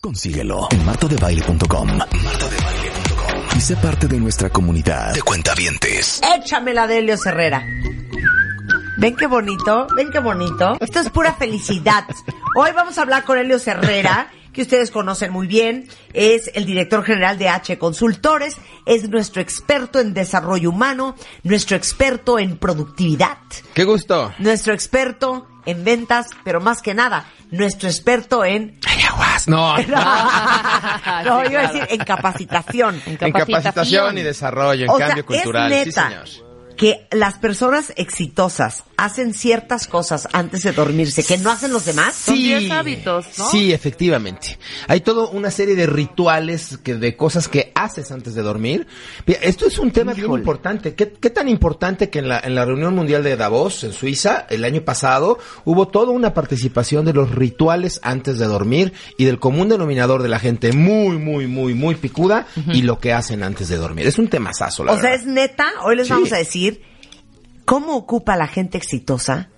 Consíguelo 0.00 0.68
en 0.70 0.84
martodebaile.com. 0.86 1.88
Martodebaile.com. 1.88 3.56
Y 3.56 3.60
sé 3.60 3.74
parte 3.76 4.06
de 4.06 4.18
nuestra 4.18 4.48
comunidad 4.48 5.12
de 5.12 5.22
cuentavientes. 5.22 6.20
Échame 6.38 6.72
la 6.72 6.86
de 6.86 6.98
Helios 6.98 7.26
Herrera. 7.26 7.64
¿Ven 8.96 9.16
qué 9.16 9.26
bonito? 9.26 9.88
¿Ven 9.96 10.10
qué 10.12 10.20
bonito? 10.20 10.76
Esto 10.78 11.00
es 11.00 11.10
pura 11.10 11.34
felicidad. 11.34 12.04
Hoy 12.54 12.70
vamos 12.76 12.96
a 12.96 13.02
hablar 13.02 13.24
con 13.24 13.38
Helios 13.38 13.66
Herrera, 13.66 14.30
que 14.52 14.62
ustedes 14.62 14.92
conocen 14.92 15.32
muy 15.32 15.48
bien. 15.48 15.88
Es 16.12 16.48
el 16.54 16.64
director 16.64 17.02
general 17.02 17.36
de 17.36 17.48
H 17.48 17.76
Consultores. 17.76 18.56
Es 18.86 19.08
nuestro 19.08 19.42
experto 19.42 19.98
en 19.98 20.14
desarrollo 20.14 20.70
humano, 20.70 21.16
nuestro 21.42 21.76
experto 21.76 22.38
en 22.38 22.56
productividad, 22.56 23.38
Qué 23.74 23.82
gusto. 23.82 24.32
nuestro 24.38 24.74
experto 24.74 25.48
en 25.70 25.84
ventas, 25.84 26.28
pero 26.44 26.60
más 26.60 26.80
que 26.82 26.94
nada, 26.94 27.26
nuestro 27.50 27.88
experto 27.88 28.44
en... 28.44 28.78
No, 29.46 29.78
no, 29.78 31.44
iba 31.50 31.60
a 31.60 31.66
decir 31.68 31.86
en 31.88 32.00
capacitación. 32.00 33.00
en 33.06 33.16
capacitación 33.16 34.18
y 34.18 34.22
desarrollo, 34.22 34.84
en 34.84 34.90
O 34.90 34.96
sea, 34.96 35.06
cambio 35.06 35.24
cultural. 35.24 35.72
es 35.72 35.84
sí, 35.84 35.92
señor. 35.92 36.47
Que 36.78 37.06
las 37.10 37.34
personas 37.38 37.92
exitosas 37.96 38.84
hacen 38.96 39.34
ciertas 39.34 39.86
cosas 39.86 40.26
antes 40.32 40.62
de 40.62 40.72
dormirse 40.72 41.22
que 41.24 41.36
no 41.38 41.50
hacen 41.50 41.72
los 41.72 41.84
demás. 41.84 42.14
Son 42.14 42.34
10 42.36 42.70
hábitos, 42.70 43.26
¿no? 43.36 43.50
Sí, 43.50 43.72
efectivamente. 43.72 44.58
Hay 44.86 45.00
toda 45.00 45.26
una 45.28 45.50
serie 45.50 45.74
de 45.76 45.86
rituales, 45.86 46.78
que, 46.82 46.94
de 46.94 47.16
cosas 47.16 47.48
que 47.48 47.70
haces 47.74 48.10
antes 48.12 48.34
de 48.34 48.42
dormir. 48.42 48.86
Esto 49.26 49.66
es 49.66 49.78
un 49.78 49.90
tema 49.90 50.12
bien 50.14 50.26
Híjole. 50.26 50.40
importante. 50.40 50.94
¿Qué, 50.94 51.12
qué 51.12 51.30
tan 51.30 51.48
importante 51.48 52.10
que 52.10 52.20
en 52.20 52.28
la, 52.28 52.38
en 52.40 52.54
la 52.54 52.64
reunión 52.64 52.94
mundial 52.94 53.22
de 53.24 53.36
Davos, 53.36 53.82
en 53.84 53.92
Suiza, 53.92 54.46
el 54.48 54.64
año 54.64 54.82
pasado, 54.82 55.38
hubo 55.64 55.88
toda 55.88 56.12
una 56.12 56.32
participación 56.32 57.04
de 57.04 57.12
los 57.12 57.30
rituales 57.34 57.98
antes 58.02 58.38
de 58.38 58.46
dormir 58.46 58.92
y 59.16 59.24
del 59.24 59.38
común 59.40 59.68
denominador 59.68 60.22
de 60.22 60.28
la 60.28 60.38
gente 60.38 60.72
muy, 60.72 61.18
muy, 61.18 61.46
muy, 61.48 61.74
muy 61.74 61.96
picuda 61.96 62.46
y 62.72 62.82
lo 62.82 62.98
que 63.00 63.12
hacen 63.12 63.42
antes 63.42 63.68
de 63.68 63.76
dormir. 63.78 64.06
Es 64.06 64.18
un 64.18 64.28
temazazo, 64.28 64.84
la 64.84 64.92
O 64.92 65.00
sea, 65.00 65.14
es 65.14 65.26
neta, 65.26 65.66
hoy 65.84 65.96
les 65.96 66.06
Sí. 66.06 66.12
vamos 66.12 66.32
a 66.32 66.36
decir 66.36 66.67
cómo 67.68 67.96
ocupa 67.96 68.34
la 68.34 68.48
gente 68.48 68.78
exitosa 68.78 69.50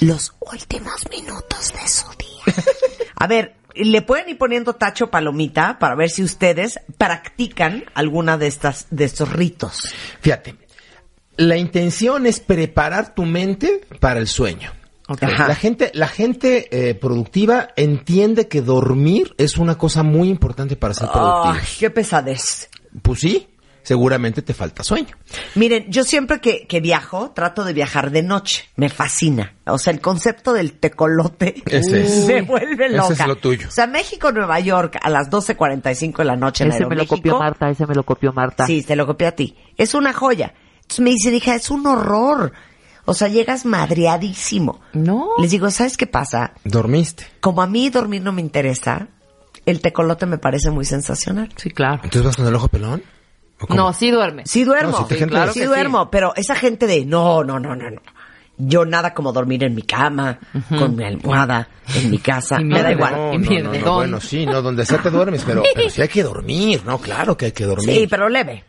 los 0.00 0.34
últimos 0.52 1.08
minutos 1.10 1.72
de 1.72 1.88
su 1.88 2.06
día. 2.18 2.54
A 3.16 3.26
ver, 3.26 3.56
le 3.74 4.02
pueden 4.02 4.28
ir 4.28 4.36
poniendo 4.36 4.74
tacho 4.74 5.10
palomita 5.10 5.78
para 5.78 5.94
ver 5.94 6.10
si 6.10 6.22
ustedes 6.22 6.78
practican 6.98 7.84
alguna 7.94 8.36
de 8.36 8.48
estas 8.48 8.86
de 8.90 9.04
estos 9.04 9.32
ritos. 9.32 9.94
Fíjate, 10.20 10.56
la 11.38 11.56
intención 11.56 12.26
es 12.26 12.38
preparar 12.38 13.14
tu 13.14 13.24
mente 13.24 13.80
para 13.98 14.20
el 14.20 14.28
sueño. 14.28 14.70
La 15.20 15.54
gente, 15.54 15.90
la 15.94 16.08
gente 16.08 16.68
eh, 16.70 16.94
productiva 16.94 17.68
entiende 17.76 18.46
que 18.46 18.60
dormir 18.60 19.34
es 19.38 19.56
una 19.56 19.78
cosa 19.78 20.02
muy 20.02 20.28
importante 20.28 20.76
para 20.76 20.92
ser 20.92 21.08
productivo. 21.08 21.54
Ay, 21.54 21.66
qué 21.78 21.88
pesadez. 21.88 22.68
Pues 23.02 23.20
sí, 23.20 23.48
seguramente 23.84 24.42
te 24.42 24.52
falta 24.54 24.82
sueño. 24.82 25.14
Miren, 25.54 25.84
yo 25.90 26.02
siempre 26.02 26.40
que, 26.40 26.66
que 26.66 26.80
viajo, 26.80 27.30
trato 27.30 27.62
de 27.64 27.72
viajar 27.72 28.10
de 28.10 28.22
noche. 28.24 28.68
Me 28.76 28.88
fascina. 28.88 29.54
O 29.66 29.78
sea, 29.78 29.92
el 29.92 30.00
concepto 30.00 30.52
del 30.52 30.72
tecolote 30.72 31.62
Ese 31.66 32.02
es. 32.02 32.26
me 32.26 32.42
vuelve 32.42 32.86
Ese 32.86 32.96
loca. 32.96 33.12
es 33.12 33.26
lo 33.26 33.36
tuyo. 33.36 33.68
O 33.68 33.70
sea, 33.70 33.86
México, 33.86 34.32
Nueva 34.32 34.58
York, 34.58 34.98
a 35.00 35.10
las 35.10 35.30
12.45 35.30 36.16
de 36.18 36.24
la 36.24 36.36
noche 36.36 36.64
en 36.64 36.72
Ese 36.72 36.86
me 36.86 36.96
lo 36.96 37.06
copió 37.06 37.38
Marta, 37.38 37.68
ese 37.70 37.86
me 37.86 37.94
lo 37.94 38.02
copió 38.04 38.32
Marta. 38.32 38.66
Sí, 38.66 38.82
te 38.82 38.96
lo 38.96 39.06
copié 39.06 39.28
a 39.28 39.36
ti. 39.36 39.56
Es 39.76 39.94
una 39.94 40.12
joya. 40.12 40.54
Entonces 40.76 41.00
me 41.00 41.10
dice, 41.10 41.30
hija, 41.34 41.54
es 41.54 41.70
un 41.70 41.86
horror. 41.86 42.52
O 43.06 43.12
sea, 43.14 43.28
llegas 43.28 43.66
madreadísimo. 43.66 44.80
No. 44.94 45.28
Les 45.38 45.50
digo, 45.50 45.70
¿sabes 45.70 45.96
qué 45.96 46.06
pasa? 46.06 46.52
Dormiste. 46.64 47.26
Como 47.40 47.62
a 47.62 47.66
mí 47.66 47.90
dormir 47.90 48.22
no 48.22 48.32
me 48.32 48.40
interesa, 48.40 49.08
el 49.66 49.80
tecolote 49.80 50.26
me 50.26 50.38
parece 50.38 50.70
muy 50.70 50.84
sensacional. 50.84 51.50
Sí, 51.56 51.70
claro. 51.70 51.96
Entonces 52.04 52.22
vas 52.24 52.36
con 52.36 52.46
el 52.46 52.54
ojo 52.54 52.68
pelón. 52.68 53.02
No, 53.68 53.92
sí 53.92 54.10
duerme. 54.10 54.42
Sí 54.46 54.64
duermo, 54.64 54.98
No, 55.00 55.08
si 55.08 55.14
sí, 55.14 55.24
claro 55.26 55.52
sí 55.52 55.60
sí 55.60 55.66
duermo, 55.66 56.10
pero 56.10 56.34
esa 56.36 56.54
gente 56.54 56.86
de 56.86 57.04
no, 57.04 57.44
no, 57.44 57.58
no, 57.58 57.74
no, 57.74 57.90
no. 57.90 58.00
Yo 58.56 58.84
nada 58.84 59.12
como 59.12 59.32
dormir 59.32 59.64
en 59.64 59.74
mi 59.74 59.82
cama, 59.82 60.38
con 60.68 60.94
mi 60.94 61.04
almohada, 61.04 61.68
en 61.94 62.10
mi 62.10 62.18
casa, 62.18 62.56
Y 62.60 62.64
me 62.64 62.82
da 62.82 62.92
igual. 62.92 63.40
No, 63.40 63.72
no, 63.72 63.94
bueno, 63.94 64.20
sí, 64.20 64.46
no, 64.46 64.62
donde 64.62 64.86
sea 64.86 64.98
te 64.98 65.10
duermes, 65.10 65.42
pero, 65.44 65.62
pero 65.74 65.90
sí 65.90 66.02
hay 66.02 66.08
que 66.08 66.22
dormir, 66.22 66.82
no, 66.84 66.98
claro 66.98 67.36
que 67.36 67.46
hay 67.46 67.52
que 67.52 67.64
dormir. 67.64 67.96
Sí, 67.96 68.06
pero 68.08 68.28
leve. 68.28 68.64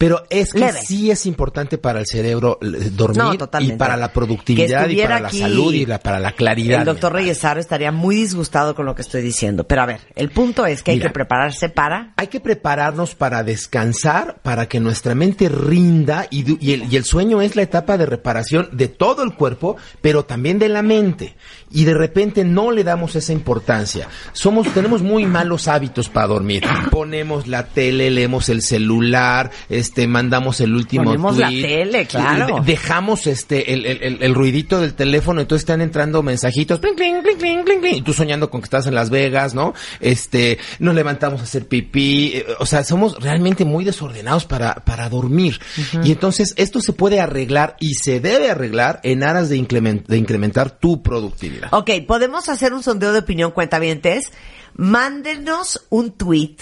Pero 0.00 0.24
es 0.30 0.54
que 0.54 0.60
Leve. 0.60 0.80
sí 0.82 1.10
es 1.10 1.26
importante 1.26 1.76
para 1.76 2.00
el 2.00 2.06
cerebro 2.06 2.58
eh, 2.62 2.88
dormir 2.90 3.18
No, 3.18 3.60
y 3.60 3.72
para 3.72 3.98
la 3.98 4.10
productividad 4.10 4.88
y 4.88 4.96
para 4.96 5.20
la 5.20 5.28
salud 5.28 5.74
y 5.74 5.84
la, 5.84 5.98
para 5.98 6.18
la 6.18 6.32
claridad. 6.32 6.78
El 6.78 6.86
doctor. 6.86 7.12
Reyesaro 7.12 7.60
estaría 7.60 7.92
muy 7.92 8.16
disgustado 8.16 8.74
con 8.74 8.86
lo 8.86 8.94
que 8.94 9.02
estoy 9.02 9.20
diciendo. 9.20 9.64
Pero 9.64 9.82
a 9.82 9.86
ver, 9.86 10.00
el 10.14 10.30
punto 10.30 10.64
es 10.64 10.82
que 10.82 10.92
hay 10.92 11.00
que 11.00 11.10
prepararse 11.10 11.68
para... 11.68 12.14
Hay 12.16 12.28
que 12.28 12.40
prepararnos 12.40 13.14
para 13.14 13.42
descansar, 13.42 14.40
para 14.40 14.66
que 14.66 14.80
nuestra 14.80 15.14
mente 15.14 15.50
rinda 15.50 16.26
y, 16.30 16.46
y 16.66 16.72
el, 16.72 16.90
y 16.90 16.96
el 16.96 17.04
sueño 17.04 17.42
es 17.42 17.54
la 17.54 17.60
etapa 17.60 17.98
de 17.98 18.06
reparación 18.06 18.70
de 18.72 18.88
todo 18.88 19.22
el 19.22 19.34
cuerpo, 19.34 19.76
pero 20.00 20.24
también 20.24 20.58
de 20.58 20.70
la 20.70 20.80
mente. 20.80 21.36
Y 21.72 21.84
de 21.84 21.94
repente 21.94 22.44
no 22.44 22.72
le 22.72 22.82
damos 22.82 23.14
esa 23.14 23.32
importancia. 23.32 24.08
Somos, 24.32 24.68
tenemos 24.74 25.02
muy 25.02 25.24
malos 25.24 25.68
hábitos 25.68 26.08
para 26.08 26.26
dormir. 26.26 26.64
Ponemos 26.90 27.46
la 27.46 27.66
tele, 27.66 28.10
leemos 28.10 28.48
el 28.48 28.60
celular, 28.62 29.50
este, 29.68 30.08
mandamos 30.08 30.60
el 30.60 30.74
último 30.74 31.04
Ponemos 31.04 31.36
la 31.38 31.46
tweet, 31.48 31.62
tele, 31.62 32.06
claro. 32.06 32.56
de- 32.60 32.72
dejamos 32.72 33.26
este 33.28 33.72
el, 33.72 33.86
el- 33.86 34.02
el- 34.02 34.22
el 34.22 34.34
ruidito 34.34 34.80
del 34.80 34.94
teléfono, 34.94 35.40
entonces 35.40 35.62
están 35.62 35.80
entrando 35.80 36.22
mensajitos, 36.24 36.80
clink, 36.80 36.96
clink, 36.96 37.38
clink, 37.64 37.84
y 37.92 38.02
tú 38.02 38.12
soñando 38.12 38.50
con 38.50 38.60
que 38.60 38.64
estás 38.64 38.86
en 38.88 38.94
Las 38.96 39.10
Vegas, 39.10 39.54
¿no? 39.54 39.72
Este, 40.00 40.58
nos 40.80 40.94
levantamos 40.94 41.40
a 41.40 41.44
hacer 41.44 41.66
pipí, 41.68 42.32
eh, 42.34 42.46
o 42.58 42.66
sea, 42.66 42.82
somos 42.82 43.22
realmente 43.22 43.64
muy 43.64 43.84
desordenados 43.84 44.44
para, 44.44 44.74
para 44.74 45.08
dormir. 45.08 45.60
Y 46.02 46.10
entonces 46.12 46.52
esto 46.56 46.80
se 46.80 46.92
puede 46.92 47.20
arreglar 47.20 47.76
y 47.78 47.94
se 47.94 48.18
debe 48.18 48.50
arreglar 48.50 48.98
en 49.04 49.22
aras 49.22 49.48
de, 49.48 49.56
incremen- 49.56 50.04
de 50.06 50.16
incrementar 50.18 50.70
tu 50.70 51.02
productividad. 51.02 51.59
Ok, 51.70 51.90
podemos 52.06 52.48
hacer 52.48 52.72
un 52.72 52.82
sondeo 52.82 53.12
de 53.12 53.20
opinión, 53.20 53.50
cuentavientes. 53.50 54.32
Mándenos 54.74 55.86
un 55.90 56.12
tweet 56.12 56.56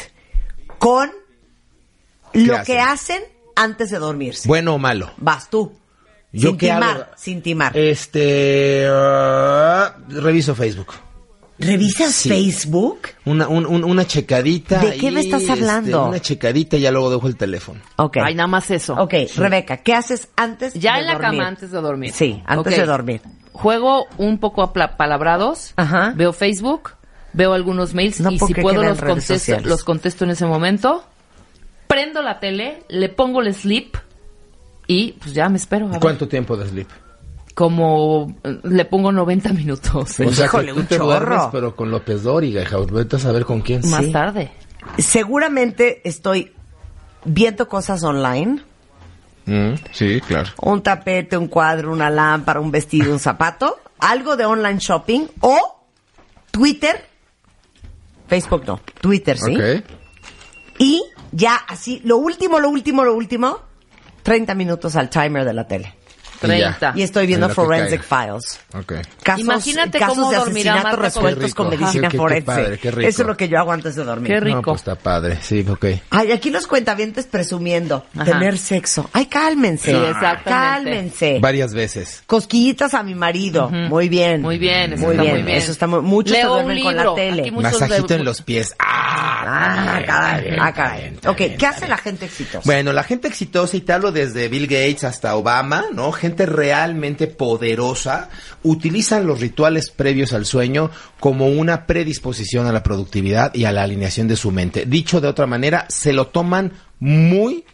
con 0.78 1.10
lo 2.32 2.54
hacen? 2.56 2.64
que 2.66 2.80
hacen 2.80 3.22
antes 3.56 3.90
de 3.90 3.98
dormirse. 3.98 4.46
Bueno 4.48 4.74
o 4.74 4.78
malo. 4.78 5.10
Vas 5.18 5.48
tú. 5.50 5.72
¿Yo 6.32 6.50
sin 6.50 6.58
qué 6.58 6.66
timar, 6.68 6.96
hago? 6.96 7.04
sin 7.16 7.42
timar. 7.42 7.76
Este, 7.76 8.86
ah, 8.90 9.96
reviso 10.08 10.54
Facebook. 10.54 10.92
¿Revisas 11.60 12.12
sí. 12.14 12.28
Facebook? 12.28 13.00
Una, 13.24 13.48
un- 13.48 13.66
un- 13.66 13.82
una 13.82 14.06
checadita. 14.06 14.78
¿De 14.78 14.96
qué 14.96 15.10
me 15.10 15.20
estás 15.20 15.40
este, 15.40 15.52
hablando? 15.52 16.06
una 16.06 16.20
checadita 16.20 16.76
y 16.76 16.82
ya 16.82 16.92
luego 16.92 17.10
dejo 17.10 17.26
el 17.26 17.36
teléfono. 17.36 17.80
Ok. 17.96 18.18
Ay, 18.22 18.34
nada 18.36 18.46
más 18.46 18.70
eso. 18.70 18.94
Ok, 18.94 19.14
Rebeca, 19.36 19.78
¿qué 19.78 19.94
haces 19.94 20.28
antes 20.36 20.74
Ya 20.74 20.94
de 20.94 21.00
en 21.00 21.06
la 21.06 21.12
dormir? 21.14 21.30
cama 21.30 21.48
antes 21.48 21.70
de 21.72 21.80
dormir. 21.80 22.12
Sí, 22.12 22.40
antes 22.46 22.76
de 22.76 22.86
dormir. 22.86 23.22
Juego 23.62 24.06
un 24.18 24.38
poco 24.38 24.62
a 24.62 24.72
pla- 24.72 24.96
palabrados. 24.96 25.72
Ajá. 25.76 26.12
Veo 26.16 26.32
Facebook. 26.32 26.90
Veo 27.32 27.52
algunos 27.52 27.92
mails 27.94 28.20
No 28.20 28.30
y 28.30 28.38
si 28.38 28.54
puedo 28.54 28.82
los 28.82 29.00
contesto, 29.00 29.60
los 29.64 29.84
contesto 29.84 30.24
en 30.24 30.30
ese 30.30 30.46
momento. 30.46 31.04
Prendo 31.86 32.22
la 32.22 32.40
tele, 32.40 32.84
le 32.88 33.08
pongo 33.08 33.40
el 33.42 33.54
sleep 33.54 33.96
y 34.86 35.12
pues 35.12 35.34
ya 35.34 35.48
me 35.48 35.56
espero. 35.58 35.86
a 35.86 35.90
ver. 35.90 36.00
¿Cuánto 36.00 36.26
tiempo 36.28 36.56
de 36.56 36.68
sleep? 36.68 36.88
Como 37.54 38.34
eh, 38.44 38.58
le 38.62 38.84
pongo 38.84 39.10
90 39.12 39.52
minutos. 39.52 39.94
O 39.94 40.06
sea, 40.32 40.46
Híjole, 40.46 40.66
que 40.68 40.72
tú 40.74 40.80
un 40.80 40.86
te 40.86 40.96
chorro. 40.96 41.06
duermes, 41.06 41.42
pero 41.52 41.74
con 41.76 41.90
López 41.90 42.22
Dóriga, 42.22 42.62
hija. 42.62 42.76
Vete 42.90 43.16
a 43.16 43.18
saber 43.18 43.44
con 43.44 43.60
quién. 43.60 43.80
Más 43.90 44.04
Sí. 44.04 44.12
tarde. 44.12 44.50
Seguramente 44.98 46.00
estoy 46.08 46.52
viendo 47.24 47.68
cosas 47.68 48.02
online. 48.04 48.62
Mm, 49.48 49.74
sí, 49.92 50.20
claro. 50.20 50.50
Un 50.60 50.82
tapete, 50.82 51.36
un 51.38 51.48
cuadro, 51.48 51.90
una 51.90 52.10
lámpara, 52.10 52.60
un 52.60 52.70
vestido, 52.70 53.10
un 53.10 53.18
zapato. 53.18 53.80
Algo 53.98 54.36
de 54.36 54.44
online 54.44 54.78
shopping 54.78 55.26
o 55.40 55.84
Twitter. 56.50 57.08
Facebook 58.28 58.64
no, 58.66 58.80
Twitter, 59.00 59.38
¿sí? 59.38 59.56
Y 60.78 61.02
ya 61.32 61.56
así, 61.56 62.00
lo 62.04 62.18
último, 62.18 62.60
lo 62.60 62.68
último, 62.68 63.04
lo 63.04 63.14
último, 63.14 63.58
30 64.22 64.54
minutos 64.54 64.94
al 64.96 65.08
timer 65.08 65.46
de 65.46 65.54
la 65.54 65.66
tele. 65.66 65.94
Y 66.42 66.46
ya. 66.58 66.76
30. 66.78 66.92
Y 66.96 67.02
estoy 67.02 67.26
viendo 67.26 67.48
Forensic. 67.48 68.02
Files. 68.02 68.60
Ok. 68.74 68.92
Casos, 69.22 69.40
Imagínate 69.40 69.98
casos 69.98 70.14
cómo 70.16 70.30
de 70.30 70.36
asesinatos 70.36 70.98
resueltos 70.98 71.54
con 71.54 71.68
medicina 71.70 72.08
qué 72.08 72.16
forense. 72.16 72.42
padre, 72.46 72.78
qué 72.78 72.90
rico. 72.90 73.08
Eso 73.08 73.22
es 73.22 73.28
lo 73.28 73.36
que 73.36 73.48
yo 73.48 73.58
hago 73.58 73.72
antes 73.72 73.94
de 73.96 74.04
dormir. 74.04 74.28
Qué 74.32 74.40
rico. 74.40 74.56
No, 74.56 74.62
pues 74.62 74.80
está 74.80 74.94
padre. 74.96 75.38
Sí, 75.42 75.64
ok. 75.68 75.86
Ay, 76.10 76.32
aquí 76.32 76.50
los 76.50 76.66
cuentavientes 76.66 77.26
presumiendo 77.26 78.04
Ajá. 78.14 78.24
tener 78.24 78.58
sexo. 78.58 79.08
Ay, 79.12 79.26
cálmense. 79.26 79.90
Sí, 79.90 79.96
exactamente. 79.96 80.50
Cálmense. 80.50 81.38
Varias 81.40 81.74
veces. 81.74 82.22
Cosquillitas 82.26 82.94
a 82.94 83.02
mi 83.02 83.14
marido. 83.14 83.68
Muy 83.70 84.08
bien. 84.08 84.42
Muy 84.42 84.58
bien, 84.58 84.92
eso 84.92 85.02
muy 85.06 85.12
está 85.12 85.22
bien. 85.22 85.34
muy 85.36 85.42
bien. 85.44 85.58
Eso 85.58 85.72
está 85.72 85.86
muy... 85.86 86.00
Muchos 86.00 86.32
Leo 86.32 86.42
se 86.42 86.48
un 86.48 86.54
duermen 86.64 86.82
con 86.84 86.96
la 86.96 87.14
tele. 87.14 87.50
Masajito 87.50 88.06
de- 88.06 88.14
en 88.16 88.24
los 88.24 88.42
pies. 88.42 88.74
¡Ah! 88.78 89.24
Ah, 89.50 90.02
caray. 90.06 90.56
Ah, 90.60 90.72
caray. 90.72 91.00
bien, 91.10 91.18
Ok, 91.26 91.38
bien, 91.38 91.56
¿qué 91.56 91.66
hace 91.66 91.80
bien. 91.80 91.90
la 91.90 91.96
gente 91.98 92.24
exitosa? 92.26 92.60
Bueno, 92.64 92.92
la 92.92 93.02
gente 93.02 93.28
exitosa, 93.28 93.76
y 93.76 93.80
te 93.80 93.92
hablo 93.92 94.12
desde 94.12 94.48
Bill 94.48 94.66
Gates 94.66 95.04
hasta 95.04 95.34
Obama, 95.36 95.84
¿no? 95.92 96.12
Gente 96.12 96.27
realmente 96.36 97.26
poderosa, 97.26 98.30
utilizan 98.62 99.26
los 99.26 99.40
rituales 99.40 99.90
previos 99.90 100.32
al 100.32 100.46
sueño 100.46 100.90
como 101.20 101.48
una 101.48 101.86
predisposición 101.86 102.66
a 102.66 102.72
la 102.72 102.82
productividad 102.82 103.54
y 103.54 103.64
a 103.64 103.72
la 103.72 103.82
alineación 103.82 104.28
de 104.28 104.36
su 104.36 104.50
mente. 104.50 104.84
Dicho 104.86 105.20
de 105.20 105.28
otra 105.28 105.46
manera, 105.46 105.86
se 105.88 106.12
lo 106.12 106.28
toman 106.28 106.72
muy 107.00 107.64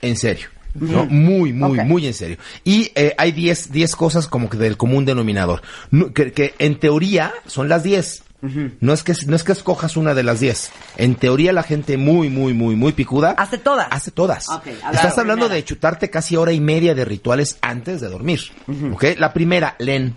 en 0.00 0.16
serio. 0.16 0.48
¿no? 0.74 1.04
Muy, 1.06 1.52
muy, 1.52 1.80
muy 1.80 2.06
en 2.06 2.14
serio. 2.14 2.38
Y 2.64 2.90
eh, 2.94 3.14
hay 3.18 3.32
10 3.32 3.72
10 3.72 3.96
cosas 3.96 4.26
como 4.26 4.48
que 4.48 4.56
del 4.56 4.76
común 4.76 5.04
denominador. 5.04 5.62
No, 5.90 6.12
que, 6.12 6.32
que 6.32 6.54
en 6.58 6.78
teoría 6.78 7.32
son 7.46 7.68
las 7.68 7.82
10. 7.82 8.22
No 8.80 8.92
es 8.92 9.04
que 9.04 9.14
no 9.26 9.36
es 9.36 9.44
que 9.44 9.52
escojas 9.52 9.96
una 9.96 10.14
de 10.14 10.24
las 10.24 10.40
10. 10.40 10.70
En 10.96 11.14
teoría 11.14 11.52
la 11.52 11.62
gente 11.62 11.96
muy, 11.96 12.28
muy, 12.28 12.52
muy, 12.54 12.74
muy 12.74 12.92
picuda 12.92 13.30
Hace 13.38 13.58
todas. 13.58 13.86
Hace 13.90 14.10
todas. 14.10 14.48
Estás 14.66 15.16
la 15.16 15.20
hablando 15.20 15.44
primera. 15.46 15.54
de 15.54 15.64
chutarte 15.64 16.10
casi 16.10 16.36
hora 16.36 16.52
y 16.52 16.60
media 16.60 16.94
de 16.94 17.04
rituales 17.04 17.58
antes 17.60 18.00
de 18.00 18.08
dormir. 18.08 18.40
¿Ok? 18.92 19.04
La 19.18 19.32
primera, 19.32 19.76
leen. 19.78 20.16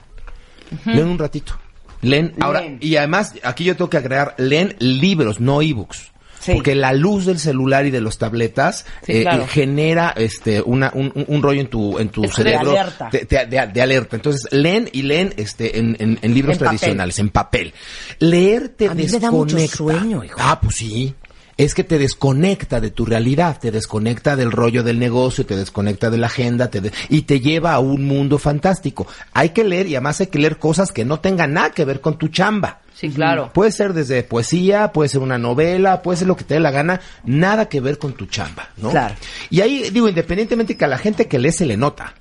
Leen 0.86 1.07
un 1.07 1.19
ratito. 1.19 1.54
Leen. 2.01 2.33
Ahora, 2.39 2.62
Leen. 2.62 2.77
y 2.81 2.95
además, 2.95 3.33
aquí 3.44 3.63
yo 3.63 3.75
tengo 3.75 3.89
que 3.89 3.98
agregar, 3.98 4.33
leen 4.38 4.75
libros, 4.80 5.39
no 5.39 5.62
ebooks. 5.62 6.12
Sí. 6.45 6.51
Porque 6.53 6.75
la 6.75 6.94
luz 6.94 7.25
del 7.25 7.39
celular 7.39 7.86
y 7.88 7.92
de 7.92 8.01
los 8.01 8.18
tabletas 8.19 8.86
Sí, 9.03 9.13
eh, 9.13 9.21
claro. 9.24 9.47
genera 9.47 10.13
este 10.15 10.62
una, 10.62 10.92
un, 10.94 11.12
un- 11.27 11.42
rollo 11.42 11.59
en 11.62 11.68
tu 11.68 11.97
en 11.97 12.09
tu 12.09 12.24
Es 12.24 12.30
de 12.31 12.36
cerebro 12.36 12.71
alerta. 12.71 13.09
de, 13.12 13.19
de- 13.25 13.45
de- 13.47 13.68
de 13.74 13.81
alerta. 13.81 14.15
Entonces 14.15 14.47
leen 14.51 14.88
y 14.94 15.01
leen 15.01 15.33
este 15.38 15.80
en, 15.80 15.95
en- 16.00 16.19
en 16.21 16.33
libros 16.36 16.53
En 16.53 16.59
papel. 16.59 16.77
tradicionales, 16.80 17.19
en 17.19 17.30
papel. 17.30 17.74
Leer 18.19 18.69
te 18.69 18.88
A 18.89 18.94
mí 18.94 19.07
me 19.12 19.19
da 19.19 19.31
mucho 19.31 19.56
desconecta. 19.56 20.00
sueño, 20.01 20.24
hijo. 20.24 20.38
Ah, 20.39 20.59
pues 20.62 20.75
sí. 20.75 21.15
Es 21.57 21.74
que 21.74 21.86
te 21.86 21.97
desconecta 21.97 22.81
de 22.81 22.92
tu 22.92 23.06
realidad, 23.06 23.57
te 23.59 23.71
desconecta 23.71 24.36
del 24.36 24.51
rollo 24.51 24.83
del 24.83 25.00
negocio, 25.00 25.45
te 25.45 25.56
desconecta 25.56 26.09
de 26.09 26.18
la 26.18 26.27
agenda 26.27 26.69
te 26.69 26.81
de- 26.81 26.92
y 27.09 27.21
te 27.24 27.39
lleva 27.39 27.74
a 27.74 27.80
un 27.80 28.03
mundo 28.06 28.38
fantástico. 28.38 29.07
Hay 29.33 29.50
que 29.50 29.63
leer 29.63 29.88
y 29.88 29.95
además 29.95 30.19
hay 30.19 30.27
que 30.27 30.39
leer 30.39 30.57
cosas 30.59 30.92
que 30.92 31.06
no 31.06 31.21
tengan 31.21 31.53
nada 31.53 31.71
que 31.71 31.86
ver 31.86 32.01
con 32.01 32.18
tu 32.18 32.27
chamba. 32.27 32.81
Sí, 32.95 33.09
claro. 33.09 33.51
Puede 33.53 33.71
ser 33.71 33.94
desde 33.94 34.24
poesía, 34.24 34.94
puede 34.94 35.09
ser 35.09 35.19
una 35.21 35.38
novela, 35.38 36.01
puede 36.01 36.18
ser 36.18 36.27
lo 36.27 36.38
que 36.38 36.45
te 36.45 36.53
dé 36.53 36.59
la 36.62 36.71
gana, 36.71 37.01
nada 37.25 37.68
que 37.68 37.81
ver 37.81 37.97
con 38.00 38.13
tu 38.13 38.25
chamba, 38.27 38.69
¿no? 38.77 38.89
Claro. 38.89 39.15
Y 39.50 39.59
ahí 39.62 39.89
digo, 39.92 40.07
independientemente 40.07 40.77
que 40.77 40.86
a 40.86 40.88
la 40.88 40.97
gente 40.97 41.27
que 41.27 41.38
lee 41.38 41.51
se 41.51 41.65
le 41.65 41.75
nota, 41.75 42.13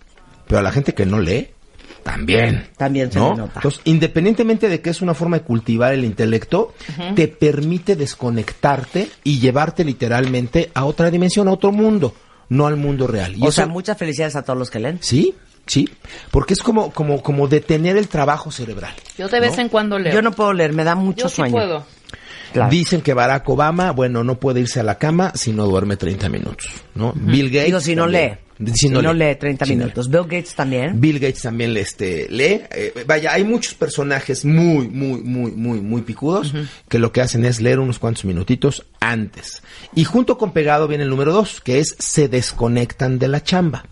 pero 0.48 0.58
a 0.58 0.62
la 0.62 0.72
gente 0.72 0.92
que 0.92 1.06
no 1.06 1.20
lee, 1.20 1.50
también. 2.02 2.68
También 2.76 3.10
se 3.10 3.18
¿no? 3.18 3.30
le 3.30 3.36
nota. 3.38 3.52
Entonces, 3.56 3.80
independientemente 3.84 4.68
de 4.68 4.80
que 4.82 4.90
es 4.90 5.00
una 5.00 5.14
forma 5.14 5.38
de 5.38 5.44
cultivar 5.44 5.92
el 5.94 6.04
intelecto, 6.04 6.74
te 7.14 7.28
permite 7.28 7.96
desconectarte 7.96 9.08
y 9.22 9.38
llevarte 9.38 9.84
literalmente 9.84 10.70
a 10.74 10.84
otra 10.84 11.10
dimensión, 11.10 11.48
a 11.48 11.52
otro 11.52 11.72
mundo, 11.72 12.14
no 12.48 12.66
al 12.66 12.76
mundo 12.76 13.06
real. 13.06 13.34
Y 13.36 13.42
o 13.42 13.44
eso- 13.48 13.52
sea, 13.52 13.66
muchas 13.66 13.96
felicidades 13.96 14.36
a 14.36 14.42
todos 14.42 14.58
los 14.58 14.70
que 14.70 14.80
leen. 14.80 14.98
sí, 15.00 15.34
sí, 15.66 15.88
porque 16.30 16.54
es 16.54 16.62
como, 16.62 16.90
como, 16.92 17.22
como 17.22 17.48
detener 17.48 17.96
el 17.96 18.08
trabajo 18.08 18.50
cerebral. 18.50 18.94
Yo 19.18 19.28
de 19.28 19.40
vez 19.40 19.58
en 19.58 19.68
cuando 19.68 19.98
leo. 19.98 20.12
Yo 20.12 20.22
no 20.22 20.32
puedo 20.32 20.52
leer, 20.52 20.72
me 20.72 20.84
da 20.84 20.94
mucho 20.94 21.24
Yo 21.24 21.28
sí 21.28 21.36
sueño. 21.36 21.52
puedo. 21.52 21.86
Claro. 22.52 22.70
Dicen 22.70 23.00
que 23.00 23.14
Barack 23.14 23.48
Obama, 23.48 23.90
bueno, 23.90 24.22
no 24.22 24.36
puede 24.36 24.60
irse 24.60 24.78
a 24.78 24.84
la 24.84 24.96
cama 24.96 25.32
si 25.34 25.52
no 25.52 25.66
duerme 25.66 25.96
30 25.96 26.28
minutos, 26.28 26.68
¿no? 26.94 27.12
Bill 27.16 27.50
Gates. 27.50 27.66
Digo, 27.66 27.80
si 27.80 27.96
no 27.96 28.06
lee. 28.06 28.36
Si 28.74 28.88
no, 28.88 29.12
lee 29.12 29.34
30 29.34 29.64
Si 29.64 29.74
no 29.74 29.84
minutos. 29.84 30.08
Bill 30.08 30.22
Gates 30.22 30.54
también. 30.54 31.00
Bill 31.00 31.18
Gates 31.18 31.42
también 31.42 31.74
le 31.74 31.80
este, 31.80 32.28
lee. 32.30 32.62
Eh, 32.70 33.04
vaya, 33.06 33.32
hay 33.32 33.44
muchos 33.44 33.74
personajes 33.74 34.44
muy, 34.44 34.88
muy, 34.88 35.20
muy, 35.22 35.50
muy, 35.52 35.80
muy 35.80 36.02
picudos 36.02 36.54
que 36.88 36.98
lo 36.98 37.12
que 37.12 37.20
hacen 37.20 37.44
es 37.44 37.60
leer 37.60 37.80
unos 37.80 37.98
cuantos 37.98 38.24
minutitos 38.24 38.84
antes. 39.00 39.62
Y 39.94 40.04
junto 40.04 40.38
con 40.38 40.52
pegado 40.52 40.86
viene 40.86 41.04
el 41.04 41.10
número 41.10 41.32
dos, 41.32 41.60
que 41.60 41.80
es 41.80 41.96
se 41.98 42.28
desconectan 42.28 43.18
de 43.18 43.28
la 43.28 43.42
chamba. 43.42 43.86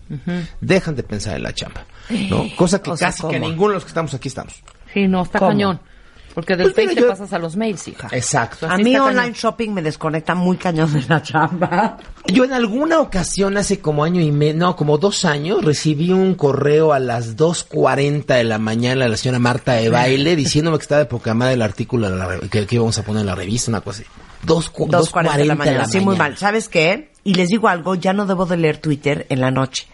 Dejan 0.61 0.95
de 0.95 1.03
pensar 1.03 1.35
en 1.35 1.43
la 1.43 1.53
chamba. 1.53 1.85
¿no? 2.29 2.45
Cosa 2.55 2.81
que 2.81 2.91
O 2.91 2.97
sea, 2.97 3.09
casi 3.09 3.27
que 3.27 3.39
ninguno 3.39 3.69
de 3.69 3.75
los 3.75 3.83
que 3.83 3.89
estamos 3.89 4.13
aquí 4.13 4.27
estamos. 4.27 4.61
Sí, 4.93 5.07
no, 5.07 5.23
está 5.23 5.39
¿Cómo? 5.39 5.51
cañón. 5.51 5.79
Porque 6.33 6.55
del 6.55 6.73
Pues 6.73 6.87
mira, 6.87 6.89
Face 6.93 7.01
te 7.01 7.07
pasas 7.09 7.33
a 7.33 7.37
los 7.39 7.55
mails, 7.55 7.87
hija. 7.87 8.07
Exacto. 8.11 8.67
A 8.67 8.77
mí 8.77 8.95
online 8.97 9.15
cañón. 9.15 9.33
shopping 9.33 9.69
me 9.73 9.81
desconecta 9.83 10.33
muy 10.33 10.57
cañón 10.57 10.91
de 10.91 11.03
la 11.07 11.21
chamba. 11.21 11.97
Yo 12.25 12.43
en 12.45 12.53
alguna 12.53 12.99
ocasión, 13.01 13.55
hace 13.57 13.79
como 13.79 14.03
año 14.03 14.19
y 14.19 14.31
medio, 14.31 14.55
no, 14.55 14.75
como 14.75 14.97
dos 14.97 15.25
años, 15.25 15.63
recibí 15.63 16.11
un 16.11 16.33
correo 16.35 16.91
a 16.93 16.99
las 16.99 17.37
2.40 17.37 18.25
de 18.35 18.43
la 18.45 18.57
mañana 18.57 19.03
de 19.03 19.09
la 19.11 19.17
señora 19.17 19.37
Marta 19.39 19.73
de 19.73 19.89
Baile 19.89 20.35
diciéndome 20.35 20.77
que 20.77 20.83
estaba 20.83 20.99
de 20.99 21.05
poca 21.05 21.33
madre 21.35 21.53
el 21.53 21.61
artículo 21.61 22.09
de 22.09 22.17
la 22.17 22.25
re- 22.27 22.49
que, 22.49 22.65
que 22.65 22.75
íbamos 22.75 22.97
a 22.97 23.03
poner 23.03 23.21
en 23.21 23.27
la 23.27 23.35
revista, 23.35 23.69
una 23.69 23.81
cosa 23.81 24.01
así. 24.01 24.09
2.40 24.47 24.89
2.40 24.89 25.35
de 25.37 25.45
la 25.45 25.55
mañana. 25.55 25.85
Sí, 25.85 25.99
muy 25.99 26.15
mal. 26.17 26.35
¿Sabes 26.37 26.67
qué? 26.67 27.11
Y 27.23 27.35
les 27.35 27.49
digo 27.49 27.67
algo, 27.67 27.95
ya 27.95 28.11
no 28.13 28.25
debo 28.25 28.45
de 28.45 28.57
leer 28.57 28.77
Twitter 28.77 29.25
en 29.29 29.39
la 29.39 29.51
noche. 29.51 29.87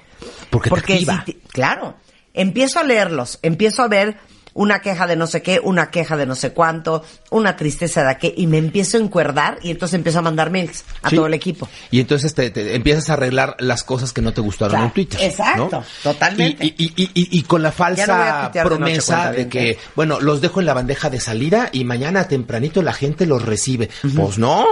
Porque, 0.49 0.69
te 0.69 0.69
Porque 0.69 0.93
activa. 0.93 1.23
si 1.25 1.33
te- 1.33 1.39
claro, 1.49 1.95
empiezo 2.33 2.79
a 2.79 2.83
leerlos, 2.83 3.39
empiezo 3.41 3.83
a 3.83 3.87
ver 3.87 4.17
una 4.59 4.81
queja 4.81 5.07
de 5.07 5.15
no 5.15 5.25
sé 5.25 5.41
qué, 5.41 5.61
una 5.63 5.89
queja 5.89 6.17
de 6.17 6.25
no 6.25 6.35
sé 6.35 6.51
cuánto, 6.51 7.01
una 7.29 7.55
tristeza 7.55 8.03
de 8.03 8.17
qué, 8.17 8.33
y 8.35 8.45
me 8.45 8.57
empiezo 8.57 8.97
a 8.97 8.99
encuerdar 8.99 9.57
y 9.63 9.71
entonces 9.71 9.95
empiezo 9.95 10.19
a 10.19 10.21
mandar 10.21 10.51
mails 10.51 10.83
a 11.01 11.09
Sí. 11.09 11.15
todo 11.15 11.27
el 11.27 11.33
equipo. 11.33 11.69
Y 11.91 12.01
entonces 12.01 12.33
te, 12.33 12.49
te 12.49 12.75
empiezas 12.75 13.09
a 13.09 13.13
arreglar 13.13 13.55
las 13.59 13.83
cosas 13.83 14.11
que 14.11 14.21
no 14.21 14.33
te 14.33 14.41
gustaron 14.41 14.71
Claro, 14.71 14.85
en 14.87 14.91
Twitter. 14.91 15.21
exacto, 15.23 15.69
¿no? 15.71 15.83
totalmente. 16.03 16.65
Y, 16.65 16.75
y- 16.77 16.93
y- 16.97 17.11
y- 17.13 17.39
y 17.39 17.43
con 17.43 17.63
la 17.63 17.69
no 17.69 17.73
falsa 17.73 18.41
tuitear 18.43 18.51
de 18.51 18.69
noche, 18.79 18.91
promesa 18.91 19.31
de 19.31 19.47
que, 19.47 19.77
bueno, 19.95 20.19
los 20.19 20.41
dejo 20.41 20.59
en 20.59 20.65
la 20.65 20.73
bandeja 20.73 21.09
de 21.09 21.21
salida 21.21 21.69
y 21.71 21.85
mañana 21.85 22.27
tempranito 22.27 22.81
la 22.81 22.91
gente 22.91 23.25
los 23.25 23.43
recibe. 23.45 23.89
Pues 24.13 24.37
no. 24.37 24.65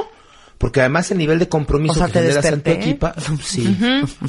Porque 0.58 0.80
además 0.82 1.10
el 1.12 1.20
nivel 1.20 1.40
de 1.40 1.48
compromiso 1.48 1.94
O 1.94 1.98
sea, 1.98 2.08
que 2.08 2.14
¿te 2.14 2.20
generas 2.22 2.46
en 2.46 2.62
tu 2.62 2.72
equipa, 2.72 3.16
sí, 3.44 3.78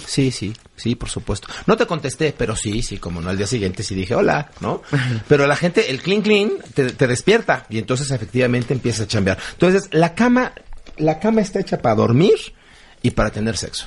sí, 0.06 0.31
sí, 0.31 0.52
sí, 0.78 0.94
por 0.94 1.08
supuesto. 1.10 1.48
No 1.66 1.76
te 1.76 1.86
contesté, 1.86 2.34
pero 2.36 2.56
sí, 2.56 2.80
sí, 2.82 2.96
como 2.98 3.20
no, 3.20 3.28
al 3.30 3.36
día 3.36 3.46
siguiente 3.46 3.82
sí 3.82 3.94
dije 3.94 4.14
hola, 4.14 4.50
¿no? 4.60 4.82
Pero 5.28 5.46
la 5.46 5.56
gente, 5.56 5.90
el 5.90 6.00
clean 6.00 6.22
clean, 6.22 6.52
te, 6.75 6.90
te 6.92 7.06
despierta 7.06 7.66
y 7.69 7.78
entonces 7.78 8.10
efectivamente 8.10 8.72
empieza 8.72 9.02
a 9.02 9.06
chambear. 9.06 9.38
Entonces, 9.52 9.88
la 9.92 10.14
cama, 10.14 10.52
la 10.96 11.19
cama 11.19 11.40
está 11.42 11.60
hecha 11.60 11.78
para 11.82 11.94
dormir 11.96 12.34
y 13.02 13.10
para 13.10 13.30
tener 13.30 13.56
sexo. 13.56 13.86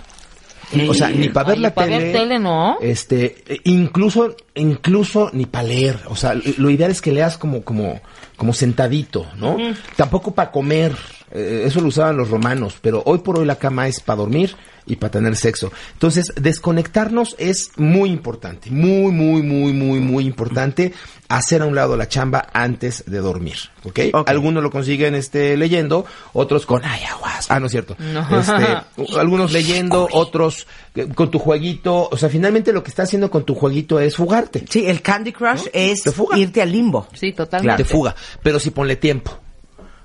O 0.88 0.93
sea, 0.93 1.09
ni 1.09 1.27
para 1.27 1.49
ver 1.49 1.57
Ay, 1.57 1.61
la 1.63 1.73
para 1.73 1.88
tele. 1.88 2.03
ver 2.03 2.13
tele, 2.13 2.39
¿no? 2.39 2.77
Este, 2.81 3.43
eh, 3.47 3.59
incluso, 3.65 4.38
incluso 4.55 5.29
ni 5.33 5.45
para 5.45 5.67
leer. 5.67 5.99
O 6.07 6.15
sea, 6.15 6.33
lo- 6.33 6.41
lo 6.57 6.69
ideal 6.69 6.91
es 6.91 7.01
que 7.01 7.11
leas 7.11 7.38
como, 7.38 7.63
como, 7.63 7.99
como 8.38 8.53
sentadito, 8.53 9.27
¿no? 9.35 9.57
Tampoco 9.97 10.33
para 10.33 10.51
comer. 10.51 10.95
Eh, 11.33 11.63
eso 11.66 11.81
lo 11.81 11.88
usaban 11.88 12.18
los 12.18 12.30
romanos, 12.30 12.75
pero 12.81 13.01
hoy 13.06 13.19
por 13.19 13.39
hoy 13.39 13.45
la 13.45 13.56
cama 13.56 13.88
es 13.88 14.00
para 14.00 14.18
dormir 14.18 14.56
y 14.86 14.95
para 14.98 15.12
tener 15.12 15.36
sexo. 15.36 15.72
Entonces, 15.94 16.33
desconectarnos 16.36 17.36
es 17.38 17.72
muy 17.78 18.10
importante, 18.10 18.69
muy, 18.72 19.12
muy, 19.12 19.42
muy, 19.42 19.74
muy, 19.74 20.00
muy 20.00 20.25
importante. 20.25 20.94
Hacer 21.30 21.62
a 21.62 21.66
un 21.66 21.75
lado 21.75 21.95
la 21.95 22.10
chamba 22.10 22.48
antes 22.51 23.06
de 23.07 23.19
dormir, 23.19 23.56
¿ok? 23.83 24.00
Algunos 24.25 24.62
lo 24.62 24.69
consiguen 24.69 25.16
este 25.16 25.56
leyendo, 25.56 26.06
otros 26.33 26.66
con 26.66 26.83
ayahuasca. 26.83 27.56
Ah, 27.56 27.60
no 27.62 27.68
es 27.68 27.72
cierto. 27.72 27.95
No. 28.00 28.27
Este, 28.38 29.15
algunos 29.17 29.53
leyendo, 29.53 30.10
otros 30.12 30.67
eh, 30.94 31.08
con 31.15 31.32
tu 31.32 31.39
jueguito. 31.39 32.10
O 32.12 32.17
sea, 32.17 32.27
finalmente 32.27 32.74
lo 32.74 32.84
que 32.84 32.89
estás 32.89 33.08
haciendo 33.08 33.32
con 33.32 33.46
tu 33.46 33.55
jueguito 33.55 33.98
es 34.01 34.17
fugarte. 34.17 34.65
Sí, 34.70 34.86
el 34.86 35.01
Candy 35.01 35.32
Crush 35.32 35.67
es 35.72 36.03
irte 36.36 36.62
al 36.62 36.72
limbo. 36.72 37.08
Sí, 37.13 37.32
totalmente. 37.32 37.84
Te 37.84 37.89
fuga. 37.89 38.13
Pero 38.44 38.60
si 38.60 38.72
ponle 38.72 38.98
tiempo. 38.98 39.39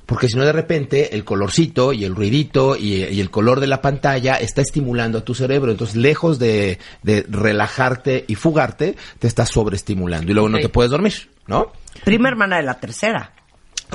Porque 0.07 0.29
si 0.29 0.37
no, 0.37 0.45
de 0.45 0.53
repente, 0.53 1.15
el 1.17 1.25
colorcito 1.25 1.93
y 1.93 2.05
el 2.05 2.15
ruidito 2.15 2.77
y, 2.77 3.03
y 3.05 3.21
el 3.21 3.29
color 3.31 3.59
de 3.61 3.67
la 3.67 3.83
pantalla 3.83 4.37
está 4.37 4.63
estimulando 4.63 5.19
a 5.19 5.25
tu 5.25 5.35
cerebro. 5.35 5.73
Entonces, 5.73 5.97
lejos 5.97 6.39
de, 6.39 6.79
de 7.03 7.27
relajarte 7.29 8.25
y 8.29 8.37
fugarte, 8.37 8.95
te 9.19 9.27
está 9.27 9.45
sobreestimulando. 9.47 10.31
Y 10.31 10.35
luego 10.35 10.49
no 10.49 10.59
te 10.61 10.69
puedes 10.69 10.91
dormir, 10.93 11.29
¿no? 11.49 11.73
Prima 12.05 12.29
hermana 12.29 12.57
de 12.59 12.63
la 12.63 12.79
tercera. 12.79 13.33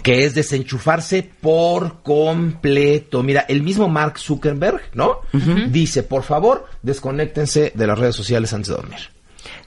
que 0.04 0.26
es 0.26 0.36
desenchufarse 0.36 1.30
por 1.42 2.02
completo. 2.04 3.24
Mira, 3.24 3.46
el 3.48 3.62
mismo 3.62 3.88
Mark 3.88 4.20
Zuckerberg, 4.20 4.82
¿no? 4.94 5.20
Dice, 5.70 6.04
por 6.04 6.24
favor, 6.24 6.66
desconéctense 6.82 7.72
de 7.76 7.88
las 7.88 7.98
redes 7.98 8.16
sociales 8.16 8.54
antes 8.54 8.70
de 8.70 8.76
dormir. 8.76 9.00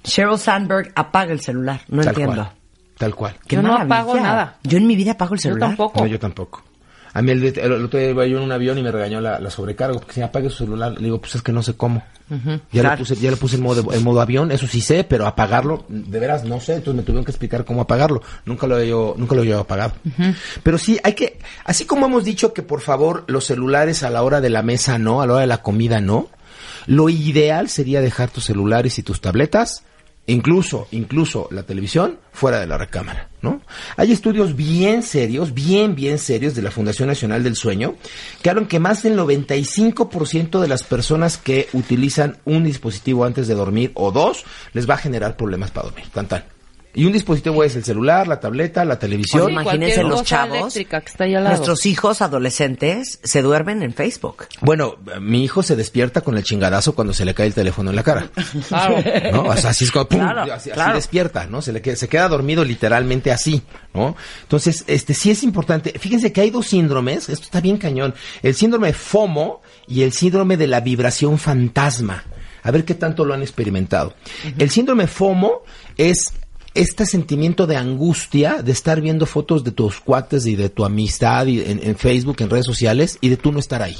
Sheryl 0.05 0.39
Sandberg 0.39 0.93
apaga 0.95 1.33
el 1.33 1.41
celular. 1.41 1.81
No 1.89 2.03
Tal 2.03 2.09
entiendo. 2.11 2.35
cual. 2.37 2.53
Tal 2.99 3.15
cual. 3.15 3.35
Qué 3.47 3.57
Yo 3.57 3.63
no 3.63 3.77
apago 3.77 4.15
nada. 4.17 4.59
Yo 4.63 4.79
en 4.79 4.87
mi 4.87 4.95
vida 4.97 5.13
apago 5.13 5.35
el 5.35 5.41
Yo 5.41 5.51
celular. 5.51 5.71
tampoco. 5.71 6.01
No, 6.01 6.07
yo 6.07 6.19
tampoco. 6.19 6.63
A 7.13 7.23
mí 7.23 7.31
el, 7.31 7.45
el- 7.45 7.59
el 7.59 7.85
otro 7.85 8.01
día 8.01 8.11
iba 8.11 8.27
yo 8.27 8.39
en 8.39 8.43
un 8.45 8.51
avión 8.53 8.77
y 8.77 8.83
me 8.83 8.91
regañó 8.91 9.21
la, 9.21 9.39
la 9.39 9.49
sobrecarga 9.51 9.95
porque 9.99 10.15
si 10.15 10.21
apague 10.23 10.51
su 10.51 10.65
celular, 10.65 10.93
le 10.95 11.01
digo, 11.05 11.21
pues 11.21 11.37
es 11.37 11.43
que 11.43 11.53
no 11.53 11.63
sé 11.63 11.75
cómo. 11.77 12.03
Ya 12.29 12.81
Claro. 12.81 12.91
le 12.91 12.97
puse, 12.99 13.15
ya 13.17 13.31
le 13.31 13.37
puse 13.37 13.55
en 13.57 13.63
modo, 13.63 13.93
en 13.93 14.03
modo 14.03 14.21
avión, 14.21 14.51
eso 14.51 14.67
sí 14.67 14.81
sé, 14.81 15.05
pero 15.05 15.27
apagarlo, 15.27 15.85
de 15.89 16.19
veras 16.19 16.43
no 16.45 16.59
sé, 16.59 16.75
entonces 16.77 16.97
me 16.97 17.03
tuvieron 17.03 17.25
que 17.25 17.31
explicar 17.31 17.65
cómo 17.65 17.83
apagarlo. 17.83 18.23
Nunca 18.47 18.67
lo 18.67 18.79
he 18.81 18.89
yo, 18.89 19.15
nunca 19.17 19.37
lo 19.37 19.43
he 19.45 19.47
yo 19.47 19.61
apagado. 19.61 19.93
Pero 20.65 20.77
sí, 20.79 20.99
hay 21.05 21.13
que, 21.13 21.39
así 21.65 21.85
como 21.85 22.07
hemos 22.07 22.25
dicho 22.25 22.53
que 22.53 22.63
por 22.63 22.81
favor 22.81 23.23
los 23.29 23.45
celulares 23.45 24.03
a 24.03 24.11
la 24.11 24.23
hora 24.25 24.41
de 24.41 24.51
la 24.51 24.63
mesa 24.63 24.99
no, 24.99 25.21
a 25.23 25.27
la 25.27 25.35
hora 25.35 25.41
de 25.43 25.47
la 25.47 25.63
comida 25.63 26.01
no, 26.01 26.29
lo 26.87 27.09
ideal 27.11 27.69
sería 27.69 28.01
dejar 28.01 28.31
tus 28.31 28.45
celulares 28.47 28.99
y 28.99 29.03
tus 29.05 29.21
tabletas 29.21 29.85
incluso, 30.27 30.89
incluso 30.91 31.49
la 31.51 31.65
televisión 31.65 32.19
fuera 32.33 32.61
de 32.61 32.67
la 32.67 32.79
recámara, 32.79 33.29
¿no? 33.43 33.61
Hay 33.97 34.13
estudios 34.13 34.57
bien 34.57 35.03
serios, 35.03 35.53
bien, 35.55 35.95
bien 35.95 36.19
serios 36.19 36.55
de 36.55 36.63
la 36.63 36.71
Fundación 36.71 37.09
Nacional 37.09 37.43
del 37.43 37.57
Sueño, 37.57 37.97
que 38.43 38.51
hablan 38.51 38.67
que 38.67 38.79
más 38.79 39.03
del 39.03 39.19
95% 39.19 40.61
de 40.61 40.69
las 40.69 40.83
personas 40.83 41.37
que 41.37 41.69
utilizan 41.73 42.39
un 42.45 42.65
dispositivo 42.65 43.25
antes 43.25 43.49
de 43.49 43.55
dormir 43.55 43.93
o 43.95 44.13
dos, 44.13 44.45
les 44.73 44.89
va 44.89 44.95
a 44.95 44.99
generar 44.99 45.37
problemas 45.37 45.71
para 45.71 45.89
dormir, 45.89 46.07
tan. 46.13 46.54
Y 46.95 47.07
un 47.07 47.13
dispositivo 47.13 47.65
es 47.65 47.75
el 47.75 47.85
celular, 47.85 48.29
la 48.29 48.39
tableta, 48.39 48.85
la 48.85 48.99
televisión. 48.99 49.43
Oye, 49.43 49.53
imagínense 49.53 50.03
los 50.05 50.23
chavos. 50.23 50.59
eléctrica 50.59 51.01
que 51.01 51.09
está 51.09 51.25
ahí 51.25 51.35
al 51.35 51.45
lado. 51.45 51.57
Nuestros 51.57 51.87
hijos 51.87 52.23
adolescentes 52.23 53.19
se 53.23 53.43
duermen 53.43 53.83
en 53.83 53.93
Facebook. 53.93 54.47
Bueno, 54.61 54.97
mi 55.21 55.43
hijo 55.43 55.63
se 55.63 55.75
despierta 55.75 56.21
con 56.21 56.37
el 56.37 56.45
chingadazo 56.45 56.95
cuando 56.95 57.13
se 57.13 57.25
le 57.25 57.35
cae 57.35 57.49
el 57.49 57.55
teléfono 57.55 57.91
en 57.91 57.97
la 57.97 58.03
cara. 58.03 58.29
Claro. 58.69 58.97
¿no? 59.33 59.43
O 59.43 59.57
sea, 59.57 59.71
así 59.71 59.85
es 59.85 59.91
como, 59.91 60.07
¡pum! 60.07 60.21
Claro, 60.21 60.53
así, 60.53 60.71
despierta, 60.95 61.47
¿no? 61.47 61.61
Se 61.61 61.73
le 61.73 61.83
queda, 61.83 61.97
se 61.97 62.09
queda 62.09 62.29
dormido 62.29 62.65
literalmente 62.65 63.33
así, 63.33 63.63
¿no? 63.93 64.17
Entonces, 64.43 64.85
este 64.87 65.15
sí 65.15 65.31
es 65.31 65.43
importante. 65.43 65.99
Fíjense 65.99 66.33
que 66.33 66.41
hay 66.41 66.51
dos 66.51 66.67
síndromes, 66.67 67.29
esto 67.29 67.45
está 67.45 67.61
bien 67.61 67.77
cañón. 67.77 68.15
El 68.43 68.55
síndrome 68.55 68.93
FOMO 68.93 69.63
y 69.89 70.03
el 70.03 70.13
síndrome 70.13 70.57
de 70.57 70.67
la 70.67 70.81
vibración 70.81 71.39
fantasma. 71.39 72.25
A 72.63 72.71
ver 72.71 72.85
qué 72.85 72.95
tanto 72.95 73.25
lo 73.25 73.35
han 73.35 73.43
experimentado. 73.43 74.15
El 74.59 74.71
síndrome 74.71 75.07
FOMO 75.07 75.63
es 75.99 76.33
este 76.75 77.07
sentimiento 77.07 77.67
de 77.67 77.77
angustia 77.77 78.63
de 78.63 78.73
estar 78.73 79.01
viendo 79.01 79.27
fotos 79.27 79.63
de 79.65 79.71
tus 79.71 80.01
cuates 80.01 80.45
y 80.47 80.57
de 80.57 80.69
tu 80.69 80.85
amistad 80.85 81.47
y 81.47 81.61
en, 81.61 81.81
en 81.83 81.97
Facebook, 81.97 82.37
en 82.41 82.51
redes 82.51 82.67
sociales 82.67 83.19
y 83.21 83.29
de 83.29 83.37
tú 83.37 83.53
no 83.53 83.59
estar 83.61 83.83
ahí. 83.83 83.97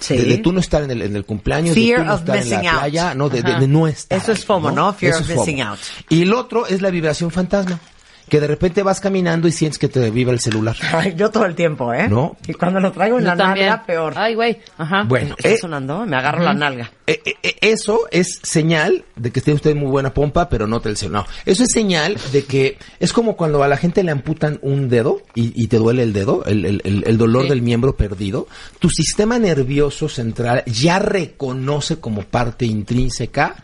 Sí. 0.00 0.16
De, 0.16 0.24
de 0.24 0.38
tú 0.38 0.52
no 0.52 0.60
estar 0.60 0.82
en 0.82 0.90
el, 0.90 1.02
en 1.02 1.16
el 1.16 1.24
cumpleaños, 1.24 1.74
Fear 1.74 2.00
de 2.00 2.04
tú 2.04 2.08
no 2.10 2.14
estar 2.16 2.36
en 2.36 2.50
la 2.50 2.56
missing 2.58 2.68
out. 2.68 2.78
playa, 2.80 3.14
no, 3.14 3.28
de, 3.28 3.42
de- 3.42 3.50
Ajá. 3.50 3.60
de 3.60 3.68
no 3.68 3.86
estar. 3.88 4.18
Eso 4.18 4.32
es 4.32 4.44
FOMO, 4.44 4.70
¿no? 4.70 4.92
Fear 4.92 5.14
Eso 5.14 5.22
of 5.22 5.28
missing 5.38 5.60
out. 5.62 5.78
Y 6.08 6.22
el 6.22 6.32
otro 6.34 6.66
es 6.66 6.82
la 6.82 6.90
vibración 6.90 7.30
fantasma, 7.30 7.80
que 8.28 8.40
de 8.40 8.46
repente 8.46 8.82
vas 8.82 9.00
caminando 9.00 9.46
y 9.48 9.52
sientes 9.52 9.78
que 9.78 9.88
te 9.88 10.10
vibra 10.10 10.32
el 10.32 10.40
celular. 10.40 10.76
Ay, 10.92 11.14
yo 11.16 11.30
todo 11.30 11.44
el 11.44 11.54
tiempo, 11.54 11.92
¿eh? 11.92 12.08
No. 12.08 12.36
Y 12.48 12.54
cuando 12.54 12.80
lo 12.80 12.90
traigo 12.92 13.18
en 13.18 13.24
Yo 13.24 13.30
la 13.30 13.36
también. 13.36 13.66
nalga, 13.68 13.84
peor. 13.86 14.14
Ay, 14.16 14.34
güey. 14.34 14.58
Ajá. 14.78 15.04
Bueno, 15.04 15.34
¿Está 15.36 15.48
eh, 15.50 15.58
sonando? 15.58 16.06
Me 16.06 16.16
agarro 16.16 16.42
la 16.42 16.54
nalga. 16.54 16.90
eh, 17.06 17.20
eh, 17.24 17.34
eh, 17.42 17.56
eso 17.60 18.00
es 18.10 18.40
señal 18.42 19.04
de 19.16 19.30
que 19.30 19.40
esté 19.40 19.52
usted 19.52 19.74
muy 19.76 19.88
buena 19.90 20.14
pompa, 20.14 20.48
pero 20.48 20.66
no 20.66 20.80
te 20.80 20.88
el 20.88 20.96
celular. 20.96 21.24
No, 21.26 21.28
eso 21.44 21.62
es 21.64 21.70
señal 21.72 22.16
de 22.32 22.44
que 22.44 22.78
es 22.98 23.12
como 23.12 23.36
cuando 23.36 23.62
a 23.62 23.68
la 23.68 23.76
gente 23.76 24.02
le 24.02 24.10
amputan 24.10 24.58
un 24.62 24.88
dedo 24.88 25.20
y, 25.34 25.52
y 25.62 25.68
te 25.68 25.76
duele 25.76 26.02
el 26.02 26.12
dedo, 26.12 26.44
el, 26.46 26.64
el- 26.64 26.80
el- 26.84 27.04
el 27.06 27.18
dolor 27.18 27.42
Sí. 27.44 27.48
del 27.50 27.62
miembro 27.62 27.96
perdido. 27.96 28.46
Tu 28.78 28.88
sistema 28.90 29.38
nervioso 29.38 30.08
central 30.08 30.62
ya 30.66 30.98
reconoce 30.98 32.00
como 32.00 32.22
parte 32.22 32.64
intrínseca 32.64 33.56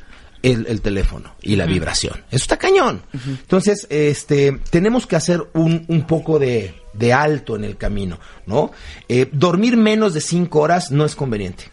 el, 0.42 0.66
el 0.66 0.80
teléfono 0.80 1.34
y 1.42 1.56
la 1.56 1.66
vibración. 1.66 2.14
Eso 2.30 2.42
está 2.44 2.56
cañón. 2.56 3.02
Entonces, 3.12 3.86
este, 3.90 4.58
tenemos 4.70 5.06
que 5.06 5.16
hacer 5.16 5.46
un, 5.54 5.84
un 5.88 6.06
poco 6.06 6.38
de, 6.38 6.74
de 6.92 7.12
alto 7.12 7.56
en 7.56 7.64
el 7.64 7.76
camino, 7.76 8.18
¿no? 8.46 8.72
Eh, 9.08 9.28
dormir 9.32 9.76
menos 9.76 10.14
de 10.14 10.20
cinco 10.20 10.60
horas 10.60 10.90
no 10.90 11.04
es 11.04 11.14
conveniente. 11.14 11.64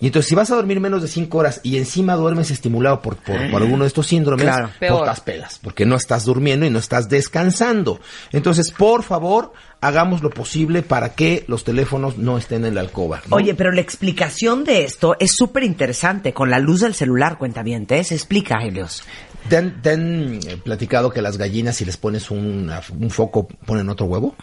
Y 0.00 0.06
entonces, 0.06 0.28
si 0.28 0.34
vas 0.34 0.50
a 0.50 0.56
dormir 0.56 0.80
menos 0.80 1.02
de 1.02 1.08
cinco 1.08 1.38
horas 1.38 1.60
y 1.62 1.78
encima 1.78 2.14
duermes 2.14 2.50
estimulado 2.50 3.00
por, 3.00 3.16
por, 3.16 3.50
por 3.50 3.62
alguno 3.62 3.84
de 3.84 3.88
estos 3.88 4.06
síndromes, 4.06 4.44
Claro. 4.44 4.70
Portas 4.88 5.20
pelas, 5.20 5.58
porque 5.62 5.86
no 5.86 5.96
estás 5.96 6.24
durmiendo 6.24 6.66
y 6.66 6.70
no 6.70 6.78
estás 6.78 7.08
descansando. 7.08 8.00
Entonces, 8.32 8.70
por 8.70 9.02
favor, 9.02 9.52
hagamos 9.80 10.22
lo 10.22 10.30
posible 10.30 10.82
para 10.82 11.10
que 11.14 11.44
los 11.46 11.64
teléfonos 11.64 12.18
no 12.18 12.38
estén 12.38 12.64
en 12.64 12.74
la 12.74 12.80
alcoba. 12.80 13.22
¿no? 13.28 13.36
Oye, 13.36 13.54
pero 13.54 13.70
la 13.72 13.80
explicación 13.80 14.64
de 14.64 14.84
esto 14.84 15.16
es 15.18 15.36
súper 15.36 15.62
interesante. 15.62 16.32
Con 16.32 16.50
la 16.50 16.58
luz 16.58 16.80
del 16.80 16.94
celular, 16.94 17.38
cuentavientes, 17.38 18.12
explica, 18.12 18.62
Helios. 18.62 19.02
¿Te 19.48 19.56
han, 19.58 19.82
te 19.82 19.90
han, 19.90 20.40
eh, 20.46 20.56
platicado 20.62 21.10
que 21.10 21.20
las 21.20 21.36
gallinas, 21.36 21.76
si 21.76 21.84
les 21.84 21.96
pones 21.96 22.30
un, 22.30 22.70
un 22.98 23.10
foco, 23.10 23.46
ponen 23.66 23.88
otro 23.90 24.06
huevo? 24.06 24.34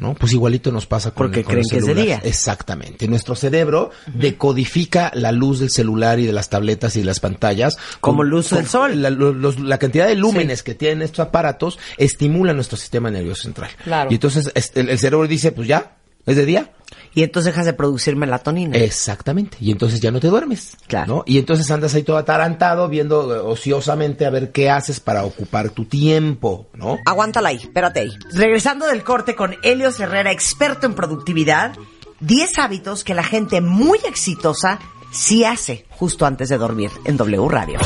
¿No? 0.00 0.14
Pues 0.14 0.32
igualito 0.32 0.70
nos 0.70 0.86
pasa 0.86 1.10
con, 1.12 1.26
Porque 1.28 1.42
con 1.42 1.56
los 1.56 1.68
creen 1.68 1.84
que 1.84 1.90
es 1.90 1.96
de 1.96 2.02
día. 2.02 2.20
Exactamente. 2.22 3.08
Nuestro 3.08 3.34
cerebro 3.34 3.90
decodifica 4.32 5.10
la 5.14 5.32
luz 5.32 5.60
del 5.60 5.70
celular 5.70 6.18
y 6.18 6.26
de 6.26 6.32
las 6.32 6.48
tabletas 6.48 6.96
y 6.96 7.00
de 7.00 7.06
las 7.06 7.20
pantallas. 7.20 7.76
Como 8.00 8.22
luz 8.24 8.50
del 8.50 8.66
sol. 8.66 9.00
La, 9.02 9.10
lo- 9.10 9.32
los- 9.32 9.58
la 9.60 9.78
cantidad 9.78 10.06
de 10.06 10.14
lúmenes 10.16 10.62
que 10.62 10.74
tienen 10.74 11.02
estos 11.02 11.20
aparatos 11.26 11.78
estimula 11.96 12.52
nuestro 12.52 12.76
sistema 12.76 13.10
nervioso 13.10 13.42
central. 13.42 13.70
Claro. 13.84 14.10
Y 14.10 14.14
entonces 14.14 14.50
este, 14.54 14.80
el, 14.80 14.88
el 14.90 14.98
cerebro 14.98 15.26
dice, 15.26 15.52
pues 15.52 15.68
ya, 15.68 15.96
es 16.26 16.36
de 16.36 16.46
día. 16.46 16.70
Y 17.14 17.22
entonces 17.22 17.52
dejas 17.52 17.66
de 17.66 17.72
producir 17.72 18.16
melatonina. 18.16 18.76
Exactamente. 18.76 19.56
Y 19.60 19.70
entonces 19.70 20.00
ya 20.00 20.10
no 20.10 20.20
te 20.20 20.28
duermes. 20.28 20.76
Claro. 20.86 21.16
¿no? 21.16 21.22
Y 21.26 21.38
entonces 21.38 21.70
andas 21.70 21.94
ahí 21.94 22.02
todo 22.02 22.16
atarantado 22.16 22.88
viendo 22.88 23.34
eh, 23.34 23.38
ociosamente 23.38 24.26
a 24.26 24.30
ver 24.30 24.52
qué 24.52 24.70
haces 24.70 25.00
para 25.00 25.24
ocupar 25.24 25.70
tu 25.70 25.84
tiempo, 25.84 26.66
¿no? 26.74 26.98
Aguántala 27.04 27.50
ahí, 27.50 27.56
espérate 27.56 28.00
ahí. 28.00 28.10
Regresando 28.32 28.86
del 28.86 29.02
corte 29.04 29.34
con 29.34 29.56
Helios 29.62 30.00
Herrera, 30.00 30.32
experto 30.32 30.86
en 30.86 30.94
productividad, 30.94 31.74
10 32.20 32.58
hábitos 32.58 33.04
que 33.04 33.14
la 33.14 33.24
gente 33.24 33.60
muy 33.60 33.98
exitosa 34.08 34.78
sí 35.12 35.44
hace 35.44 35.86
justo 35.90 36.26
antes 36.26 36.48
de 36.48 36.58
dormir 36.58 36.90
en 37.04 37.16
W 37.16 37.48
Radio. 37.48 37.78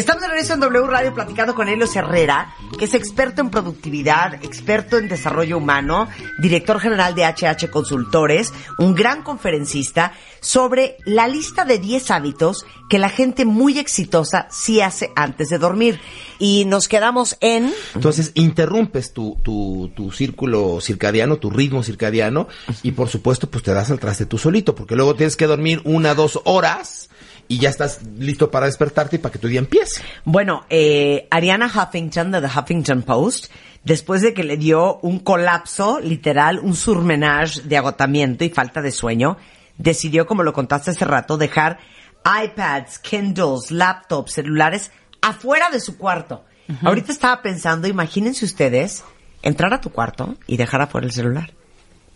Estamos 0.00 0.22
de 0.22 0.28
regreso 0.28 0.54
en 0.54 0.60
W 0.60 0.86
Radio 0.86 1.12
platicando 1.12 1.54
con 1.54 1.68
Helios 1.68 1.94
Herrera, 1.94 2.54
que 2.78 2.86
es 2.86 2.94
experto 2.94 3.42
en 3.42 3.50
productividad, 3.50 4.42
experto 4.42 4.96
en 4.96 5.10
desarrollo 5.10 5.58
humano, 5.58 6.08
director 6.38 6.80
general 6.80 7.14
de 7.14 7.26
HH 7.26 7.68
Consultores, 7.68 8.50
un 8.78 8.94
gran 8.94 9.22
conferencista, 9.22 10.14
sobre 10.40 10.96
la 11.04 11.28
lista 11.28 11.66
de 11.66 11.78
10 11.78 12.12
hábitos 12.12 12.64
que 12.88 12.98
la 12.98 13.10
gente 13.10 13.44
muy 13.44 13.78
exitosa 13.78 14.48
sí 14.50 14.80
hace 14.80 15.12
antes 15.16 15.50
de 15.50 15.58
dormir. 15.58 16.00
Y 16.38 16.64
nos 16.64 16.88
quedamos 16.88 17.36
en... 17.42 17.70
Entonces 17.94 18.32
interrumpes 18.32 19.12
tu, 19.12 19.36
tu, 19.42 19.92
tu 19.94 20.12
círculo 20.12 20.80
circadiano, 20.80 21.36
tu 21.36 21.50
ritmo 21.50 21.82
circadiano, 21.82 22.48
y 22.82 22.92
por 22.92 23.10
supuesto, 23.10 23.50
pues 23.50 23.62
te 23.64 23.74
das 23.74 23.90
al 23.90 24.00
traste 24.00 24.24
tú 24.24 24.38
solito, 24.38 24.74
porque 24.74 24.96
luego 24.96 25.14
tienes 25.14 25.36
que 25.36 25.46
dormir 25.46 25.82
una, 25.84 26.14
dos 26.14 26.40
horas 26.44 27.10
y 27.50 27.58
ya 27.58 27.68
estás 27.68 28.00
listo 28.16 28.48
para 28.48 28.66
despertarte 28.66 29.16
y 29.16 29.18
para 29.18 29.32
que 29.32 29.40
tu 29.40 29.48
día 29.48 29.58
empiece. 29.58 30.00
Bueno, 30.24 30.64
eh, 30.70 31.26
Ariana 31.32 31.66
Huffington 31.66 32.30
de 32.30 32.40
The 32.40 32.46
Huffington 32.46 33.02
Post, 33.02 33.46
después 33.82 34.22
de 34.22 34.32
que 34.32 34.44
le 34.44 34.56
dio 34.56 35.00
un 35.00 35.18
colapso, 35.18 35.98
literal, 35.98 36.60
un 36.60 36.76
surmenage 36.76 37.62
de 37.62 37.76
agotamiento 37.76 38.44
y 38.44 38.50
falta 38.50 38.80
de 38.80 38.92
sueño, 38.92 39.36
decidió, 39.78 40.28
como 40.28 40.44
lo 40.44 40.52
contaste 40.52 40.92
hace 40.92 41.04
rato, 41.04 41.36
dejar 41.36 41.80
iPads, 42.24 43.00
Kindles, 43.00 43.72
laptops, 43.72 44.34
celulares 44.34 44.92
afuera 45.20 45.70
de 45.70 45.80
su 45.80 45.98
cuarto. 45.98 46.44
Ahorita 46.84 47.10
estaba 47.10 47.42
pensando, 47.42 47.88
imagínense 47.88 48.44
ustedes, 48.44 49.02
entrar 49.42 49.74
a 49.74 49.80
tu 49.80 49.90
cuarto 49.90 50.36
y 50.46 50.56
dejar 50.56 50.82
afuera 50.82 51.08
el 51.08 51.12
celular. 51.12 51.52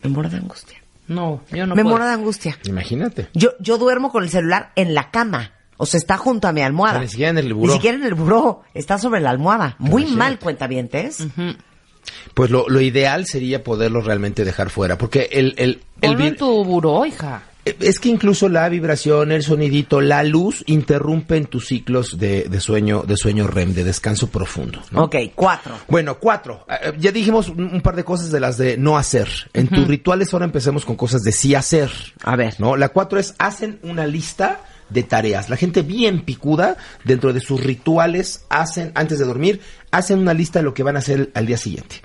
Me 0.00 0.10
muero 0.10 0.30
de 0.30 0.36
angustia. 0.36 0.83
No, 1.06 1.42
yo 1.50 1.66
no 1.66 1.74
Me 1.74 1.82
puedo. 1.82 1.96
muero 1.96 2.06
de 2.06 2.12
angustia. 2.14 2.58
Imagínate. 2.64 3.28
Yo, 3.34 3.50
yo 3.60 3.76
duermo 3.78 4.10
con 4.10 4.22
el 4.24 4.30
celular 4.30 4.72
en 4.76 4.94
la 4.94 5.10
cama. 5.10 5.52
O 5.76 5.86
sea, 5.86 5.98
está 5.98 6.16
junto 6.16 6.46
a 6.48 6.52
mi 6.52 6.62
almohada. 6.62 6.94
O 6.94 6.96
sea, 7.00 7.02
ni 7.04 7.08
siquiera 7.10 7.30
en 7.30 7.38
el 7.38 7.52
buró. 7.52 7.66
Ni 7.72 7.74
siquiera 7.74 7.96
en 7.98 8.04
el 8.04 8.14
buró. 8.14 8.62
Está 8.74 8.96
sobre 8.98 9.20
la 9.20 9.30
almohada. 9.30 9.76
Muy 9.78 10.02
Imagínate. 10.02 10.18
mal, 10.18 10.38
cuentavientes. 10.38 11.26
Pues 12.34 12.50
lo, 12.50 12.68
lo 12.68 12.80
ideal 12.80 13.26
sería 13.26 13.64
poderlo 13.64 14.00
realmente 14.00 14.44
dejar 14.44 14.70
fuera, 14.70 14.98
porque 14.98 15.28
el, 15.32 15.54
el, 15.58 15.82
el 16.00 16.16
vi- 16.16 16.28
en 16.28 16.36
tu 16.36 16.64
buró, 16.64 17.04
hija. 17.06 17.42
Es 17.64 17.98
que 17.98 18.10
incluso 18.10 18.48
la 18.48 18.68
vibración, 18.68 19.32
el 19.32 19.42
sonidito, 19.42 20.00
la 20.00 20.22
luz 20.22 20.62
interrumpen 20.66 21.46
tus 21.46 21.66
ciclos 21.68 22.18
de, 22.18 22.44
de 22.44 22.60
sueño, 22.60 23.02
de 23.06 23.16
sueño 23.16 23.46
REM, 23.46 23.72
de 23.72 23.84
descanso 23.84 24.28
profundo. 24.28 24.82
¿no? 24.90 25.04
Ok, 25.04 25.16
cuatro. 25.34 25.74
Bueno, 25.88 26.18
cuatro. 26.18 26.66
Eh, 26.68 26.92
Ya 26.98 27.10
dijimos 27.10 27.48
un, 27.48 27.64
un 27.64 27.80
par 27.80 27.96
de 27.96 28.04
cosas 28.04 28.30
de 28.30 28.40
las 28.40 28.58
de 28.58 28.76
no 28.76 28.98
hacer. 28.98 29.28
En 29.54 29.68
tus 29.68 29.86
rituales 29.88 30.32
ahora 30.32 30.44
empecemos 30.44 30.84
con 30.84 30.96
cosas 30.96 31.22
de 31.22 31.32
sí 31.32 31.54
hacer. 31.54 31.90
A 32.22 32.36
ver. 32.36 32.54
¿No? 32.58 32.76
La 32.76 32.90
cuatro 32.90 33.18
es 33.18 33.34
hacen 33.38 33.78
una 33.82 34.06
lista 34.06 34.60
de 34.90 35.02
tareas. 35.02 35.48
La 35.48 35.56
gente 35.56 35.82
bien 35.82 36.22
picuda 36.24 36.76
dentro 37.04 37.32
de 37.32 37.40
sus 37.40 37.62
rituales 37.62 38.44
hacen 38.48 38.92
antes 38.94 39.18
de 39.18 39.24
dormir 39.24 39.60
hacen 39.90 40.18
una 40.18 40.34
lista 40.34 40.58
de 40.58 40.64
lo 40.64 40.74
que 40.74 40.82
van 40.82 40.96
a 40.96 40.98
hacer 40.98 41.30
al 41.34 41.46
día 41.46 41.56
siguiente. 41.56 42.00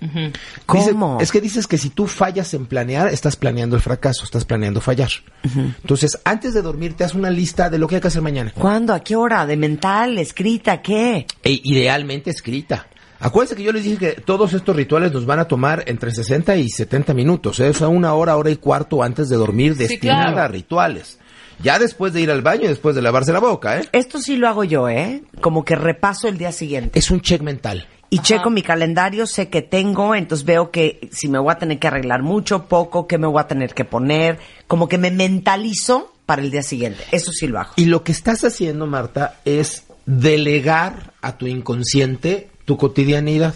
¿Cómo? 0.65 1.17
es 1.19 1.31
que 1.31 1.41
dices 1.41 1.65
que 1.67 1.77
si 1.77 1.89
tú 1.89 2.05
fallas 2.07 2.53
en 2.53 2.67
planear, 2.67 3.07
estás 3.07 3.36
planeando 3.36 3.75
el 3.75 3.81
fracaso, 3.81 4.24
estás 4.24 4.45
planeando 4.45 4.79
fallar. 4.79 5.09
Entonces, 5.43 6.19
antes 6.24 6.53
de 6.53 6.62
dormir, 6.62 6.93
te 6.93 7.03
haz 7.03 7.15
una 7.15 7.31
lista 7.31 7.69
de 7.69 7.79
lo 7.79 7.88
que 7.88 7.95
hay 7.95 8.01
que 8.01 8.07
hacer 8.07 8.21
mañana. 8.21 8.51
¿Cuándo? 8.53 8.93
¿A 8.93 9.00
qué 9.00 9.15
hora? 9.15 9.45
¿De 9.45 9.57
mental? 9.57 10.17
¿Escrita? 10.19 10.81
¿Qué? 10.81 11.25
E 11.43 11.62
idealmente 11.63 12.29
escrita. 12.29 12.88
Acuérdense 13.21 13.55
que 13.55 13.63
yo 13.63 13.74
les 13.74 13.83
dije 13.83 13.98
que 13.98 14.21
todos 14.21 14.53
estos 14.53 14.74
rituales 14.75 15.12
nos 15.12 15.25
van 15.25 15.39
a 15.39 15.45
tomar 15.45 15.83
entre 15.88 16.12
60 16.12 16.55
y 16.55 16.69
70 16.69 17.13
minutos. 17.13 17.59
¿eh? 17.59 17.69
O 17.69 17.74
sea, 17.74 17.89
una 17.89 18.13
hora, 18.13 18.38
hora 18.38 18.50
y 18.50 18.55
cuarto 18.55 19.03
antes 19.03 19.27
de 19.27 19.36
dormir 19.36 19.74
Sí, 19.74 19.79
destinada 19.79 20.31
claro. 20.31 20.41
a 20.41 20.48
rituales. 20.48 21.18
Ya 21.62 21.80
después 21.80 22.13
de 22.13 22.22
ir 22.22 22.32
al 22.32 22.42
baño 22.42 22.66
y 22.66 22.68
después 22.68 22.96
de 22.96 23.01
lavarse 23.01 23.34
la 23.34 23.39
boca, 23.39 23.80
¿eh? 23.80 23.89
Esto 23.92 24.20
sí 24.20 24.38
lo 24.38 24.48
hago 24.48 24.63
yo, 24.63 24.88
¿eh? 24.88 25.24
Como 25.42 25.66
que 25.66 25.75
repaso 25.75 26.28
el 26.28 26.38
día 26.38 26.51
siguiente. 26.51 26.98
Es 26.98 27.12
un 27.12 27.22
check 27.22 27.42
mental. 27.42 27.88
Y 28.12 28.20
checo 28.20 28.50
mi 28.50 28.63
calendario, 28.63 29.28
sé 29.28 29.50
que 29.50 29.62
tengo, 29.62 30.16
entonces 30.16 30.44
veo 30.44 30.72
que 30.72 31.10
si 31.12 31.28
me 31.28 31.38
voy 31.38 31.51
a 31.51 31.60
tener 31.60 31.78
que 31.78 31.88
arreglar 31.88 32.24
mucho, 32.24 32.66
poco, 32.66 33.06
que 33.06 33.20
me 33.20 33.28
voy 33.28 33.39
a 33.39 33.48
tener 33.48 33.75
que 33.75 33.86
poner, 33.86 34.39
como 34.66 34.88
que 34.88 34.98
me 34.98 35.12
mentalizo 35.12 36.12
para 36.25 36.42
el 36.42 36.50
día 36.50 36.63
siguiente. 36.63 37.04
Eso 37.12 37.32
sí 37.32 37.46
lo 37.46 37.60
hago. 37.60 37.74
Y 37.75 37.86
lo 37.86 38.04
que 38.04 38.12
estás 38.12 38.44
haciendo, 38.44 38.88
Marta, 38.88 39.39
es 39.46 39.84
delegar 40.08 41.13
a 41.22 41.38
tu 41.38 41.46
inconsciente 41.46 42.50
tu 42.66 42.78
cotidianidad. 42.78 43.54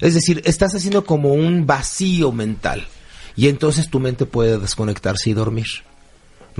Es 0.00 0.14
decir, 0.14 0.40
estás 0.46 0.74
haciendo 0.74 1.04
como 1.04 1.34
un 1.34 1.66
vacío 1.66 2.32
mental. 2.32 2.86
Y 3.36 3.48
entonces 3.48 3.90
tu 3.90 4.00
mente 4.00 4.24
puede 4.24 4.58
desconectarse 4.58 5.30
y 5.30 5.34
dormir. 5.34 5.66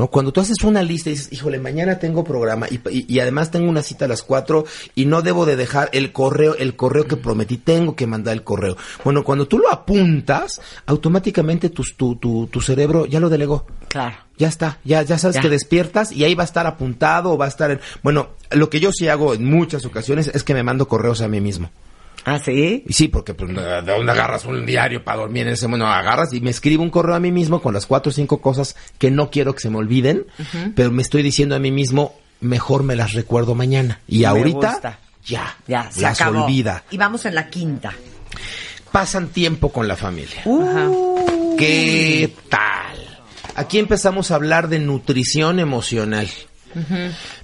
¿No? 0.00 0.06
Cuando 0.06 0.32
tú 0.32 0.40
haces 0.40 0.56
una 0.64 0.82
lista 0.82 1.10
y 1.10 1.12
dices, 1.12 1.30
híjole, 1.30 1.58
mañana 1.60 1.98
tengo 1.98 2.24
programa 2.24 2.66
y, 2.70 2.80
y- 2.90 3.04
y 3.06 3.20
además 3.20 3.50
tengo 3.50 3.68
una 3.68 3.82
cita 3.82 4.06
a 4.06 4.08
las 4.08 4.22
4 4.22 4.64
y 4.94 5.04
no 5.04 5.20
debo 5.20 5.44
de 5.44 5.56
dejar 5.56 5.90
el 5.92 6.10
correo, 6.10 6.54
el 6.56 6.74
correo 6.74 7.04
que 7.04 7.18
prometí, 7.18 7.58
tengo 7.58 7.94
que 7.96 8.06
mandar 8.06 8.32
el 8.32 8.42
correo. 8.42 8.78
Bueno, 9.04 9.24
cuando 9.24 9.46
tú 9.46 9.58
lo 9.58 9.70
apuntas, 9.70 10.58
automáticamente 10.86 11.68
tus- 11.68 11.96
tu, 11.98 12.16
tu, 12.16 12.46
tu 12.46 12.60
cerebro 12.62 13.04
ya 13.04 13.20
lo 13.20 13.28
delegó. 13.28 13.66
Claro. 13.88 14.16
Ya 14.38 14.48
está, 14.48 14.78
ya, 14.84 15.02
ya 15.02 15.18
sabes 15.18 15.34
Ya. 15.36 15.42
que 15.42 15.50
despiertas 15.50 16.12
y 16.12 16.24
ahí 16.24 16.34
va 16.34 16.44
a 16.44 16.46
estar 16.46 16.66
apuntado 16.66 17.32
o 17.32 17.36
va 17.36 17.44
a 17.44 17.48
estar 17.48 17.70
en... 17.70 17.80
Bueno, 18.02 18.30
lo 18.50 18.70
que 18.70 18.80
yo 18.80 18.92
sí 18.92 19.06
hago 19.08 19.34
en 19.34 19.44
muchas 19.44 19.84
ocasiones 19.84 20.30
es 20.32 20.44
que 20.44 20.54
me 20.54 20.62
mando 20.62 20.88
correos 20.88 21.20
a 21.20 21.28
mí 21.28 21.42
mismo. 21.42 21.70
¿Ah, 22.24 22.38
sí? 22.38 22.84
Y 22.86 22.92
sí, 22.92 23.08
porque 23.08 23.34
pues, 23.34 23.54
¿de 23.54 23.82
dónde 23.82 24.12
agarras 24.12 24.44
un 24.44 24.66
diario 24.66 25.02
para 25.02 25.18
dormir 25.20 25.46
en 25.46 25.54
ese 25.54 25.66
momento? 25.66 25.86
Agarras 25.86 26.32
y 26.32 26.40
me 26.40 26.50
escribo 26.50 26.82
un 26.82 26.90
correo 26.90 27.14
a 27.14 27.20
mí 27.20 27.32
mismo 27.32 27.62
con 27.62 27.72
las 27.74 27.86
cuatro 27.86 28.10
o 28.10 28.12
cinco 28.12 28.40
cosas 28.40 28.76
que 28.98 29.10
no 29.10 29.30
quiero 29.30 29.54
que 29.54 29.60
se 29.60 29.70
me 29.70 29.78
olviden, 29.78 30.26
pero 30.76 30.90
me 30.90 31.02
estoy 31.02 31.22
diciendo 31.22 31.54
a 31.56 31.58
mí 31.58 31.70
mismo, 31.70 32.14
mejor 32.40 32.82
me 32.82 32.96
las 32.96 33.12
recuerdo 33.14 33.54
mañana. 33.54 34.00
Y 34.06 34.20
Me 34.20 34.26
ahorita, 34.26 34.72
gusta. 34.72 34.98
ya, 35.24 35.56
Ya, 35.66 35.90
se 35.90 36.02
las 36.02 36.20
acabó. 36.20 36.44
olvida. 36.44 36.84
Y 36.90 36.96
vamos 36.98 37.24
en 37.24 37.34
la 37.34 37.48
quinta. 37.48 37.92
Pasan 38.92 39.28
tiempo 39.28 39.70
con 39.72 39.86
la 39.88 39.96
familia. 39.96 40.42
Uh, 40.44 41.56
¿Qué 41.56 42.34
tal? 42.48 43.18
Aquí 43.54 43.78
empezamos 43.78 44.30
a 44.30 44.34
hablar 44.34 44.68
de 44.68 44.78
nutrición 44.78 45.58
emocional. 45.58 46.28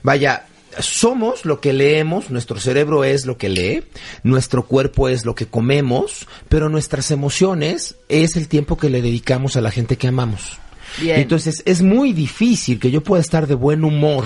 Vaya, 0.02 0.47
somos 0.80 1.45
lo 1.45 1.61
que 1.61 1.73
leemos, 1.73 2.30
nuestro 2.30 2.59
cerebro 2.61 3.04
es 3.04 3.26
lo 3.26 3.37
que 3.38 3.49
lee, 3.49 3.85
nuestro 4.23 4.66
cuerpo 4.66 5.09
es 5.09 5.25
lo 5.25 5.35
que 5.35 5.47
comemos, 5.47 6.26
pero 6.49 6.68
nuestras 6.68 7.11
emociones 7.11 7.97
es 8.09 8.37
el 8.37 8.49
tiempo 8.49 8.76
que 8.76 8.90
le 8.90 9.02
dedicamos 9.02 9.56
a 9.56 9.61
la 9.61 9.71
gente 9.71 9.97
que 9.97 10.09
amamos. 10.09 10.59
Bien. 11.00 11.21
Entonces 11.21 11.62
es 11.66 11.83
muy 11.83 12.12
difícil 12.12 12.78
que 12.78 12.90
yo 12.90 13.02
pueda 13.02 13.21
estar 13.21 13.47
de 13.47 13.54
buen 13.54 13.85
humor 13.85 14.25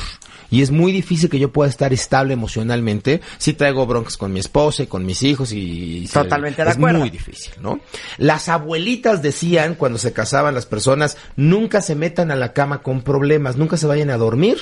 y 0.53 0.63
es 0.63 0.71
muy 0.71 0.93
difícil 0.93 1.31
que 1.31 1.39
yo 1.39 1.53
pueda 1.53 1.71
estar 1.71 1.93
estable 1.93 2.35
emocionalmente 2.35 3.21
si 3.39 3.53
traigo 3.55 3.87
broncas 3.87 4.17
con 4.17 4.33
mi 4.33 4.41
esposa 4.41 4.83
y 4.83 4.87
con 4.87 5.07
mis 5.07 5.23
hijos 5.23 5.53
y... 5.53 5.59
y 5.99 6.07
se- 6.07 6.13
Totalmente 6.21 6.63
de 6.65 6.71
es 6.71 6.77
acuerdo. 6.77 6.99
muy 7.01 7.11
difícil, 7.11 7.53
¿no? 7.61 7.81
Las 8.19 8.49
abuelitas 8.49 9.23
decían 9.23 9.75
cuando 9.75 9.99
se 9.99 10.13
casaban 10.13 10.55
las 10.55 10.67
personas, 10.67 11.17
nunca 11.37 11.81
se 11.83 11.95
metan 11.95 12.31
a 12.31 12.37
la 12.37 12.53
cama 12.53 12.83
con 12.83 13.03
problemas, 13.03 13.57
nunca 13.57 13.77
se 13.77 13.87
vayan 13.87 14.11
a 14.11 14.17
dormir 14.17 14.59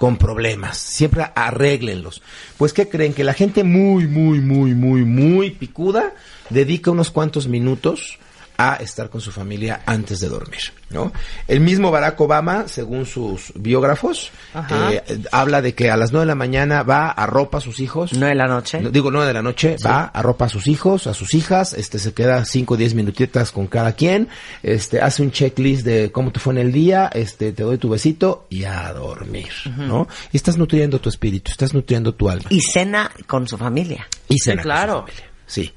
con 0.00 0.16
problemas, 0.16 0.78
siempre 0.78 1.26
arréglenlos. 1.34 2.22
Pues 2.56 2.72
¿qué 2.72 2.88
creen? 2.88 3.12
Que 3.12 3.22
la 3.22 3.34
gente 3.34 3.64
muy, 3.64 4.06
muy, 4.06 4.40
muy, 4.40 4.74
muy, 4.74 5.04
muy 5.04 5.50
picuda 5.50 6.14
dedica 6.48 6.90
unos 6.90 7.10
cuantos 7.10 7.48
minutos 7.48 8.18
a 8.60 8.76
estar 8.76 9.08
con 9.08 9.22
su 9.22 9.32
familia 9.32 9.80
antes 9.86 10.20
de 10.20 10.28
dormir, 10.28 10.60
¿no? 10.90 11.12
El 11.48 11.60
mismo 11.60 11.90
Barack 11.90 12.20
Obama, 12.20 12.68
según 12.68 13.06
sus 13.06 13.52
biógrafos, 13.54 14.32
eh, 14.70 15.02
habla 15.32 15.62
de 15.62 15.74
que 15.74 15.90
a 15.90 15.96
las 15.96 16.12
nueve 16.12 16.26
de 16.26 16.28
la 16.28 16.34
mañana 16.34 16.82
va, 16.82 17.10
arropa 17.10 17.58
a 17.58 17.60
sus 17.62 17.80
hijos, 17.80 18.12
¿No 18.12 18.26
de 18.26 18.34
la 18.34 18.46
noche? 18.46 18.80
no, 18.80 18.90
digo 18.90 19.10
nueve 19.10 19.28
de 19.28 19.34
la 19.34 19.42
noche, 19.42 19.76
va, 19.84 20.04
arropa 20.04 20.44
a 20.44 20.48
sus 20.50 20.66
hijos, 20.66 21.06
a 21.06 21.14
sus 21.14 21.32
hijas, 21.32 21.72
este 21.72 21.98
se 21.98 22.12
queda 22.12 22.44
cinco 22.44 22.74
o 22.74 22.76
diez 22.76 22.94
minutitas 22.94 23.50
con 23.50 23.66
cada 23.66 23.92
quien, 23.92 24.28
este 24.62 25.00
hace 25.00 25.22
un 25.22 25.30
checklist 25.30 25.84
de 25.84 26.12
cómo 26.12 26.30
te 26.30 26.38
fue 26.38 26.52
en 26.52 26.58
el 26.58 26.72
día, 26.72 27.10
este 27.14 27.52
te 27.52 27.62
doy 27.62 27.78
tu 27.78 27.88
besito 27.88 28.46
y 28.50 28.64
a 28.64 28.92
dormir, 28.92 29.52
¿no? 29.78 30.06
Y 30.32 30.36
estás 30.36 30.58
nutriendo 30.58 31.00
tu 31.00 31.08
espíritu, 31.08 31.50
estás 31.50 31.72
nutriendo 31.72 32.14
tu 32.14 32.28
alma. 32.28 32.48
Y 32.50 32.60
cena 32.60 33.10
con 33.26 33.48
su 33.48 33.56
familia. 33.56 34.06
Y 34.28 34.38
cena 34.38 34.62
con 34.62 34.70
claro. 34.70 34.92
su 34.92 35.00
familia. 35.00 35.24
Sí. 35.46 35.72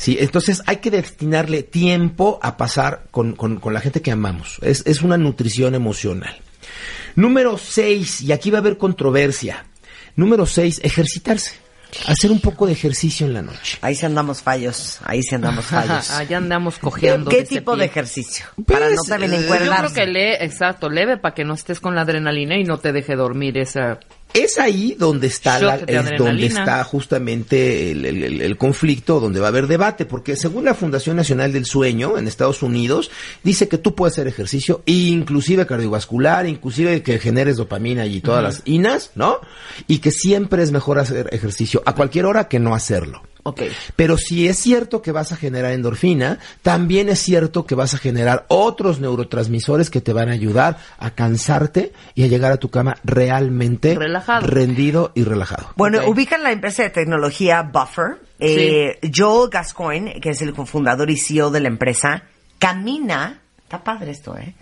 Sí, 0.00 0.16
entonces 0.18 0.62
hay 0.64 0.76
que 0.76 0.90
destinarle 0.90 1.62
tiempo 1.62 2.38
a 2.42 2.56
pasar 2.56 3.04
con, 3.10 3.34
con- 3.36 3.60
con 3.60 3.74
la 3.74 3.80
gente 3.82 4.00
que 4.00 4.10
amamos. 4.10 4.56
Es, 4.62 4.82
es 4.86 5.02
una 5.02 5.18
nutrición 5.18 5.74
emocional. 5.74 6.34
Número 7.16 7.58
seis, 7.58 8.22
y 8.22 8.32
aquí 8.32 8.50
va 8.50 8.58
a 8.58 8.60
haber 8.62 8.78
controversia. 8.78 9.66
Número 10.16 10.46
seis, 10.46 10.80
ejercitarse. 10.82 11.52
Hacer 12.06 12.30
un 12.30 12.40
poco 12.40 12.66
de 12.66 12.72
ejercicio 12.72 13.26
en 13.26 13.34
la 13.34 13.42
noche. 13.42 13.76
Ahí 13.82 13.94
sí 13.96 14.06
andamos 14.06 14.40
fallos. 14.42 15.00
Ahí 15.04 15.22
sí 15.22 15.34
andamos 15.34 15.66
fallos. 15.66 16.10
Allá 16.12 16.36
andamos 16.38 16.76
¿Qué, 16.76 16.80
cojeando. 16.80 17.28
qué 17.30 17.38
de 17.38 17.44
tipo 17.44 17.76
de 17.76 17.84
ejercicio? 17.84 18.46
Pues, 18.54 18.78
Para 18.78 18.90
no 18.90 19.02
también 19.06 19.34
eh, 19.34 19.46
yo 19.48 19.54
creo 19.76 19.92
que 19.92 20.06
lee, 20.06 20.36
exacto, 20.40 20.88
leve 20.88 21.16
para 21.18 21.34
que 21.34 21.44
no 21.44 21.52
estés 21.54 21.78
con 21.80 21.94
la 21.96 22.02
adrenalina 22.02 22.56
y 22.56 22.64
no 22.64 22.78
te 22.78 22.92
deje 22.92 23.16
dormir 23.16 23.58
esa... 23.58 23.98
Es 24.34 24.58
ahí 24.58 24.94
donde 24.98 25.26
está 25.26 25.58
la- 25.66 25.74
es 25.86 25.86
donde 26.18 26.46
está 26.60 26.84
justamente 26.84 27.90
el, 27.90 28.04
el- 28.06 28.22
el- 28.22 28.40
el 28.42 28.56
conflicto, 28.56 29.20
donde 29.20 29.40
va 29.40 29.46
a 29.46 29.48
haber 29.50 29.66
debate, 29.66 30.04
porque 30.06 30.36
según 30.36 30.64
la 30.64 30.74
Fundación 30.74 31.16
Nacional 31.16 31.52
del 31.52 31.64
Sueño 31.66 32.16
en 32.18 32.28
Estados 32.28 32.62
Unidos, 32.62 33.10
dice 33.42 33.68
que 33.68 33.78
tú 33.78 33.94
puedes 33.94 34.14
hacer 34.14 34.28
ejercicio, 34.28 34.82
inclusive 34.86 35.66
cardiovascular, 35.66 36.46
inclusive 36.46 37.02
que 37.02 37.18
generes 37.18 37.56
dopamina 37.56 38.06
y 38.06 38.20
todas 38.20 38.42
las 38.42 38.62
inas, 38.64 39.10
¿no? 39.14 39.38
Y 39.86 39.98
que 39.98 40.10
siempre 40.10 40.62
es 40.62 40.70
mejor 40.72 40.98
hacer 40.98 41.28
ejercicio 41.32 41.82
a 41.86 41.94
cualquier 41.94 42.26
hora 42.26 42.48
que 42.48 42.58
no 42.58 42.74
hacerlo. 42.74 43.22
Ok. 43.42 43.62
Pero 43.96 44.18
si 44.18 44.48
es 44.48 44.58
cierto 44.58 45.00
que 45.02 45.12
vas 45.12 45.32
a 45.32 45.36
generar 45.36 45.72
endorfina, 45.72 46.38
también 46.62 47.08
es 47.08 47.20
cierto 47.20 47.64
que 47.66 47.74
vas 47.74 47.94
a 47.94 47.98
generar 47.98 48.44
otros 48.48 49.00
neurotransmisores 49.00 49.90
que 49.90 50.00
te 50.00 50.12
van 50.12 50.28
a 50.28 50.32
ayudar 50.32 50.76
a 50.98 51.10
cansarte 51.12 51.92
y 52.14 52.24
a 52.24 52.26
llegar 52.26 52.52
a 52.52 52.58
tu 52.58 52.70
cama 52.70 52.96
realmente 53.04 53.94
Relajado. 53.94 54.46
rendido 54.46 55.12
y 55.14 55.24
relajado. 55.24 55.68
Bueno, 55.76 55.98
Ok. 56.00 56.08
ubican 56.08 56.42
la 56.42 56.52
empresa 56.52 56.82
de 56.82 56.90
tecnología 56.90 57.62
Buffer. 57.62 58.20
Eh, 58.38 58.98
Joel 59.14 59.50
Gascoigne, 59.50 60.20
que 60.20 60.30
es 60.30 60.40
el 60.42 60.54
cofundador 60.54 61.10
y 61.10 61.16
CEO 61.16 61.50
de 61.50 61.60
la 61.60 61.68
empresa, 61.68 62.22
camina, 62.58 63.40
está 63.62 63.82
padre 63.84 64.10
esto, 64.12 64.36
¿eh? 64.36 64.54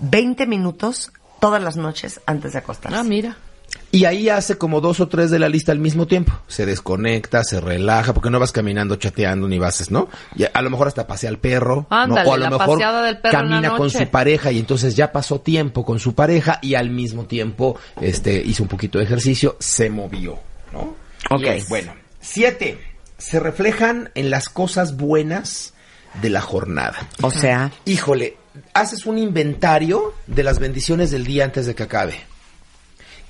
20 0.00 0.46
minutos 0.46 1.12
todas 1.40 1.62
las 1.62 1.76
noches 1.76 2.20
antes 2.26 2.52
de 2.52 2.58
acostarse. 2.58 2.96
Ah, 2.98 3.02
mira. 3.04 3.36
Y 3.90 4.06
ahí 4.06 4.28
hace 4.28 4.58
como 4.58 4.80
dos 4.80 4.98
o 4.98 5.06
tres 5.06 5.30
de 5.30 5.38
la 5.38 5.48
lista 5.48 5.70
al 5.70 5.78
mismo 5.78 6.06
tiempo. 6.06 6.32
Se 6.48 6.66
desconecta, 6.66 7.44
se 7.44 7.60
relaja, 7.60 8.12
porque 8.12 8.28
no 8.28 8.40
vas 8.40 8.50
caminando, 8.50 8.96
chateando, 8.96 9.46
ni 9.46 9.58
vas, 9.58 9.90
¿no? 9.90 10.08
Y 10.34 10.44
a 10.52 10.62
lo 10.62 10.70
mejor 10.70 10.88
hasta 10.88 11.06
pasea 11.06 11.30
al 11.30 11.38
perro. 11.38 11.86
¿no? 11.90 11.96
O 11.96 12.32
a 12.32 12.36
lo 12.36 12.36
la 12.38 12.50
mejor 12.50 12.78
del 13.04 13.18
perro 13.18 13.38
camina 13.38 13.76
con 13.76 13.90
su 13.90 14.06
pareja 14.08 14.50
y 14.50 14.58
entonces 14.58 14.96
ya 14.96 15.12
pasó 15.12 15.40
tiempo 15.40 15.84
con 15.84 16.00
su 16.00 16.14
pareja 16.14 16.58
y 16.60 16.74
al 16.74 16.90
mismo 16.90 17.26
tiempo 17.26 17.78
este 18.00 18.42
hizo 18.44 18.64
un 18.64 18.68
poquito 18.68 18.98
de 18.98 19.04
ejercicio, 19.04 19.56
se 19.60 19.90
movió, 19.90 20.40
¿no? 20.72 20.96
Ok. 21.30 21.42
Yes. 21.42 21.68
Bueno, 21.68 21.94
siete. 22.20 22.78
Se 23.16 23.38
reflejan 23.38 24.10
en 24.16 24.28
las 24.28 24.48
cosas 24.48 24.96
buenas 24.96 25.72
de 26.20 26.30
la 26.30 26.40
jornada. 26.40 27.08
O 27.22 27.30
sea, 27.30 27.70
Híjole, 27.84 28.36
haces 28.72 29.06
un 29.06 29.18
inventario 29.18 30.14
de 30.26 30.42
las 30.42 30.58
bendiciones 30.58 31.10
del 31.10 31.24
día 31.24 31.44
antes 31.44 31.66
de 31.66 31.74
que 31.74 31.84
acabe. 31.84 32.33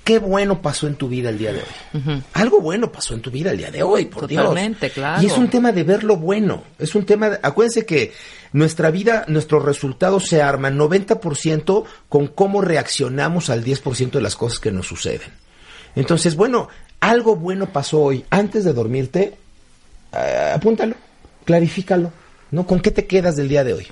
¿Qué 0.04 0.18
bueno 0.18 0.60
pasó 0.60 0.86
en 0.86 0.96
tu 0.96 1.08
vida 1.08 1.30
el 1.30 1.38
día 1.38 1.52
de 1.52 1.60
hoy? 1.60 2.22
Algo 2.34 2.60
bueno 2.60 2.92
pasó 2.92 3.14
en 3.14 3.22
tu 3.22 3.30
vida 3.30 3.50
el 3.52 3.56
día 3.56 3.70
de 3.70 3.82
hoy, 3.82 4.04
por 4.04 4.26
Totalmente, 4.28 4.86
Dios. 4.86 4.92
claro. 4.92 5.22
Y 5.22 5.26
es 5.26 5.38
un 5.38 5.48
tema 5.48 5.72
de 5.72 5.82
ver 5.82 6.04
lo 6.04 6.16
bueno. 6.18 6.62
Es 6.78 6.94
un 6.94 7.06
tema, 7.06 7.30
de- 7.30 7.38
acuérdense 7.42 7.86
que 7.86 8.12
nuestra 8.52 8.90
vida, 8.90 9.24
nuestros 9.28 9.64
resultados 9.64 10.26
se 10.26 10.42
arman 10.42 10.76
90% 10.76 11.84
con 12.10 12.26
cómo 12.28 12.60
reaccionamos 12.60 13.48
al 13.48 13.64
10% 13.64 14.10
de 14.18 14.20
las 14.20 14.36
cosas 14.36 14.58
que 14.58 14.70
nos 14.72 14.86
suceden. 14.86 15.32
Entonces, 15.96 16.36
bueno, 16.36 16.68
algo 17.00 17.36
bueno 17.36 17.72
pasó 17.72 18.02
hoy. 18.02 18.24
Antes 18.28 18.64
de 18.64 18.72
dormirte, 18.74 19.34
eh, 20.12 20.52
apúntalo, 20.54 20.96
clarifícalo, 21.44 22.12
¿no? 22.50 22.66
¿Con 22.66 22.80
qué 22.80 22.90
te 22.90 23.06
quedas 23.06 23.36
del 23.36 23.48
día 23.48 23.64
de 23.64 23.72
hoy? 23.72 23.86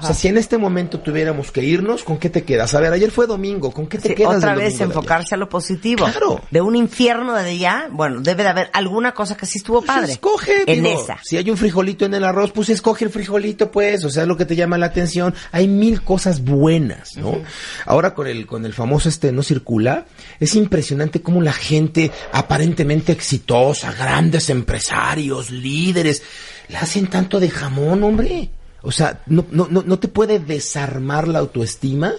O 0.00 0.06
sea, 0.06 0.14
si 0.14 0.28
en 0.28 0.38
este 0.38 0.58
momento 0.58 1.00
tuviéramos 1.00 1.50
que 1.50 1.62
irnos, 1.62 2.04
¿con 2.04 2.18
qué 2.18 2.30
te 2.30 2.44
quedas? 2.44 2.74
A 2.74 2.80
ver, 2.80 2.92
ayer 2.92 3.10
fue 3.10 3.26
domingo, 3.26 3.70
¿con 3.70 3.86
qué 3.86 3.98
te 3.98 4.08
sí, 4.08 4.14
quedas 4.14 4.36
otra 4.36 4.54
vez 4.54 4.80
enfocarse 4.80 5.34
a 5.34 5.38
lo 5.38 5.48
positivo. 5.48 6.04
Claro. 6.04 6.40
De 6.50 6.60
un 6.60 6.76
infierno 6.76 7.34
de 7.34 7.44
día, 7.50 7.88
bueno, 7.90 8.20
debe 8.20 8.42
de 8.42 8.48
haber 8.48 8.70
alguna 8.72 9.12
cosa 9.12 9.36
que 9.36 9.46
sí 9.46 9.58
estuvo 9.58 9.80
Pues 9.80 9.86
padre. 9.86 10.12
escoge, 10.12 10.64
en 10.66 10.84
digo, 10.84 11.02
esa. 11.02 11.18
Si 11.22 11.36
hay 11.36 11.50
un 11.50 11.56
frijolito 11.56 12.04
en 12.04 12.14
el 12.14 12.24
arroz, 12.24 12.52
pues 12.52 12.68
escoge 12.68 13.04
el 13.04 13.10
frijolito, 13.10 13.70
pues, 13.70 14.04
o 14.04 14.10
sea, 14.10 14.26
lo 14.26 14.36
que 14.36 14.44
te 14.44 14.56
llama 14.56 14.78
la 14.78 14.86
atención. 14.86 15.34
Hay 15.52 15.68
mil 15.68 16.02
cosas 16.02 16.42
buenas, 16.42 17.16
¿no? 17.16 17.38
Ahora 17.86 18.14
con 18.14 18.26
el, 18.26 18.46
con 18.46 18.64
el 18.64 18.72
famoso 18.72 19.08
este 19.08 19.32
no 19.32 19.42
circula, 19.42 20.06
es 20.40 20.54
impresionante 20.54 21.20
cómo 21.20 21.42
la 21.42 21.52
gente 21.52 22.10
aparentemente 22.32 23.12
exitosa, 23.12 23.92
grandes 23.92 24.50
empresarios, 24.50 25.50
líderes, 25.50 26.22
la 26.68 26.80
hacen 26.80 27.06
tanto 27.08 27.40
de 27.40 27.50
jamón, 27.50 28.02
hombre. 28.02 28.50
O 28.86 28.92
sea, 28.92 29.20
no, 29.26 29.44
no, 29.50 29.66
no, 29.70 29.82
no 29.84 29.98
te 29.98 30.08
puede 30.08 30.38
desarmar 30.38 31.26
la 31.26 31.38
autoestima 31.40 32.12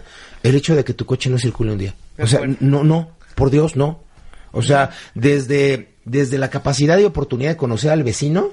el 0.44 0.56
hecho 0.56 0.76
de 0.76 0.84
que 0.84 0.94
tu 0.94 1.06
coche 1.06 1.30
no 1.30 1.38
circule 1.38 1.72
un 1.72 1.78
día. 1.78 1.94
O 2.18 2.28
sea, 2.28 2.42
no, 2.60 2.84
no, 2.84 3.12
por 3.36 3.50
Dios, 3.52 3.76
no. 3.76 4.04
O 4.52 4.62
sea, 4.62 4.90
desde, 5.14 5.96
desde 6.06 6.38
la 6.38 6.50
capacidad 6.50 6.98
y 6.98 7.04
oportunidad 7.04 7.52
de 7.52 7.58
conocer 7.58 7.92
al 7.92 8.04
vecino 8.04 8.50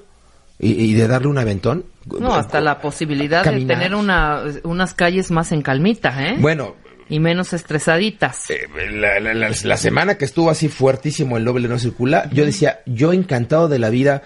y, 0.58 0.72
y 0.72 0.94
de 0.94 1.06
darle 1.08 1.28
un 1.28 1.38
aventón. 1.38 1.84
No, 2.20 2.34
hasta 2.34 2.60
la 2.60 2.80
posibilidad 2.80 3.44
Caminar. 3.44 3.66
de 3.68 3.74
tener 3.74 3.94
una, 3.94 4.42
unas 4.64 4.94
calles 4.94 5.30
más 5.30 5.52
en 5.52 5.62
calmita, 5.62 6.14
¿eh? 6.28 6.36
Bueno, 6.38 6.74
Y 7.08 7.20
menos 7.20 7.52
estresaditas. 7.52 8.50
eh, 8.50 8.68
la, 8.92 9.20
la- 9.20 9.34
la- 9.34 9.50
la 9.62 9.76
semana 9.76 10.16
que 10.18 10.24
estuvo 10.24 10.50
así 10.50 10.68
fuertísimo 10.68 11.36
el 11.36 11.44
doble 11.44 11.68
no 11.68 11.78
circula, 11.78 12.28
yo 12.32 12.44
decía, 12.44 12.80
yo 12.86 13.12
encantado 13.12 13.68
de 13.68 13.78
la 13.78 13.90
vida 13.90 14.22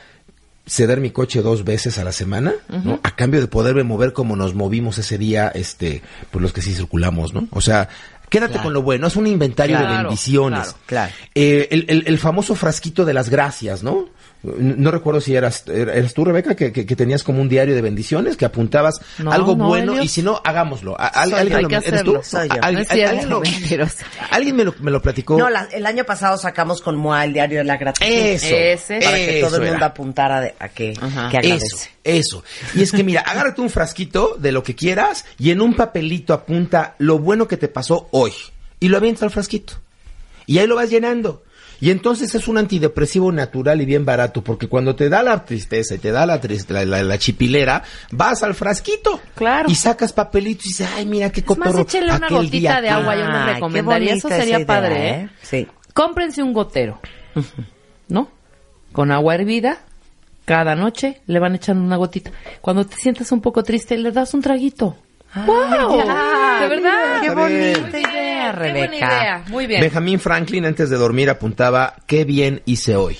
ceder 0.66 1.00
mi 1.00 1.10
coche 1.10 1.42
dos 1.42 1.64
veces 1.64 1.98
a 1.98 2.04
la 2.04 2.12
semana, 2.12 2.52
¿no? 2.84 2.98
A 3.04 3.14
cambio 3.14 3.40
de 3.40 3.46
poderme 3.46 3.84
mover 3.84 4.12
como 4.12 4.34
nos 4.36 4.54
movimos 4.54 4.98
ese 4.98 5.16
día, 5.18 5.48
este, 5.54 6.02
pues 6.30 6.42
los 6.42 6.52
que 6.52 6.60
sí 6.62 6.74
circulamos, 6.74 7.32
¿no? 7.34 7.46
O 7.52 7.60
sea, 7.60 7.88
quédate 8.28 8.54
Claro. 8.54 8.64
con 8.64 8.72
lo 8.74 8.82
bueno, 8.82 9.06
es 9.06 9.14
un 9.16 9.26
inventario 9.28 9.78
de 9.78 9.86
bendiciones. 9.86 10.60
claro, 10.62 10.78
claro. 10.86 11.12
Eh, 11.34 11.68
el, 11.70 11.84
el- 11.88 12.04
el 12.06 12.18
famoso 12.18 12.54
frasquito 12.56 13.04
de 13.04 13.14
las 13.14 13.28
gracias, 13.30 13.82
¿no? 13.84 14.08
No 14.58 14.90
recuerdo 14.90 15.20
si 15.20 15.34
eras, 15.34 15.66
er- 15.66 15.88
eras 15.90 16.14
tú, 16.14 16.24
Rebeca, 16.24 16.54
que, 16.54 16.72
que- 16.72 16.86
que 16.86 16.96
tenías 16.96 17.22
como 17.24 17.40
un 17.42 17.48
diario 17.48 17.74
de 17.74 17.82
bendiciones, 17.82 18.36
que 18.36 18.44
apuntabas 18.44 19.00
No, 19.18 19.32
algo 19.32 19.56
no, 19.56 19.66
bueno, 19.68 20.00
y 20.02 20.08
si 20.08 20.22
no, 20.22 20.40
hagámoslo. 20.44 20.96
¿Alguien 20.98 21.56
Hay 21.56 21.62
lo- 21.62 21.68
que 21.68 21.74
¿Eres 21.76 21.92
hacerlo. 21.92 22.12
tú? 22.14 22.20
Soy 22.22 22.48
yo. 22.48 22.54
¿Alguien- 22.62 22.74
No 22.74 22.80
es 22.80 22.88
cierto, 22.88 23.10
alguien 23.10 23.28
lo- 23.30 23.40
mentiroso. 23.40 23.96
alguien 24.30 24.56
me 24.56 24.64
lo, 24.64 24.74
me 24.80 24.90
lo 24.90 25.02
platicó. 25.02 25.38
No, 25.38 25.50
la- 25.50 25.68
el 25.72 25.84
año 25.86 26.04
pasado 26.04 26.36
sacamos 26.38 26.80
con 26.80 26.96
Moa 26.96 27.24
el 27.24 27.32
diario 27.32 27.58
de 27.58 27.64
la 27.64 27.76
gratitud. 27.76 28.06
Eso. 28.10 28.46
Ese. 28.54 28.98
Para 29.00 29.16
que 29.16 29.38
eso 29.38 29.46
todo 29.48 29.56
el 29.56 29.62
mundo 29.62 29.76
era. 29.78 29.86
apuntara 29.86 30.40
de, 30.40 30.54
a 30.58 30.68
que, 30.68 30.94
Ajá. 31.00 31.28
que 31.30 31.38
agradece. 31.38 31.66
Eso, 31.66 31.88
eso. 32.04 32.44
Y 32.74 32.82
es 32.82 32.92
que 32.92 33.02
mira, 33.04 33.22
agárrate 33.22 33.60
un 33.60 33.70
frasquito 33.70 34.36
de 34.38 34.52
lo 34.52 34.62
que 34.62 34.74
quieras 34.74 35.24
y 35.38 35.50
en 35.50 35.60
un 35.60 35.74
papelito 35.74 36.32
apunta 36.34 36.94
lo 36.98 37.18
bueno 37.18 37.48
que 37.48 37.56
te 37.56 37.68
pasó 37.68 38.08
hoy. 38.12 38.32
Y 38.78 38.88
lo 38.88 38.96
avientas 38.98 39.22
al 39.24 39.30
frasquito. 39.30 39.74
Y 40.46 40.58
ahí 40.58 40.66
lo 40.66 40.76
vas 40.76 40.90
llenando. 40.90 41.42
Y 41.80 41.90
entonces 41.90 42.34
es 42.34 42.48
un 42.48 42.56
antidepresivo 42.58 43.30
natural 43.32 43.80
y 43.82 43.84
bien 43.84 44.04
barato, 44.04 44.42
porque 44.42 44.66
cuando 44.68 44.96
te 44.96 45.08
da 45.08 45.22
la 45.22 45.44
tristeza 45.44 45.94
y 45.94 45.98
te 45.98 46.10
da 46.10 46.24
la, 46.26 46.40
la, 46.68 46.84
la- 46.84 47.02
la 47.02 47.18
chipilera, 47.18 47.82
vas 48.12 48.42
al 48.42 48.54
frasquito. 48.54 49.20
Claro. 49.34 49.68
Y 49.70 49.74
sacas 49.74 50.12
papelitos 50.12 50.66
y 50.66 50.68
dices, 50.70 50.88
ay, 50.96 51.04
mira 51.06 51.30
qué 51.30 51.40
Es 51.40 51.48
más, 51.48 51.58
cotorro. 51.58 51.82
échale 51.82 52.06
una 52.14 52.28
gotita 52.28 52.50
día 52.50 52.74
de 52.80 52.88
que-". 52.88 52.94
agua, 52.94 53.16
yo 53.16 53.24
Ay, 53.26 53.46
qué 53.46 53.52
recomendaría. 53.54 54.14
Eso 54.14 54.28
bonita 54.28 54.42
sería 54.42 54.56
idea, 54.56 54.66
padre, 54.66 55.10
¿eh? 55.10 55.28
Sí. 55.42 55.68
Cómprense 55.92 56.42
un 56.42 56.52
gotero, 56.52 56.98
¿no? 58.08 58.28
Con 58.92 59.10
agua 59.12 59.34
hervida, 59.34 59.78
cada 60.46 60.74
noche 60.76 61.20
le 61.26 61.38
van 61.38 61.54
echando 61.56 61.84
una 61.84 61.96
gotita. 61.96 62.30
Cuando 62.60 62.86
te 62.86 62.96
sientas 62.96 63.30
un 63.32 63.40
poco 63.40 63.62
triste, 63.62 63.98
le 63.98 64.12
das 64.12 64.32
un 64.32 64.40
traguito. 64.40 64.96
¡Wow! 65.44 65.98
ya. 66.04 66.58
¿De 66.62 66.68
verdad? 66.68 67.20
Qué 67.20 67.28
A 67.28 67.34
ver. 67.34 67.90
Qué 68.52 68.58
buena 68.88 68.96
idea. 68.96 69.44
Muy 69.48 69.66
bien. 69.66 69.80
Benjamín 69.80 70.20
Franklin 70.20 70.64
antes 70.66 70.90
de 70.90 70.96
dormir 70.96 71.30
apuntaba, 71.30 71.94
qué 72.06 72.24
bien 72.24 72.62
hice 72.66 72.96
hoy. 72.96 73.16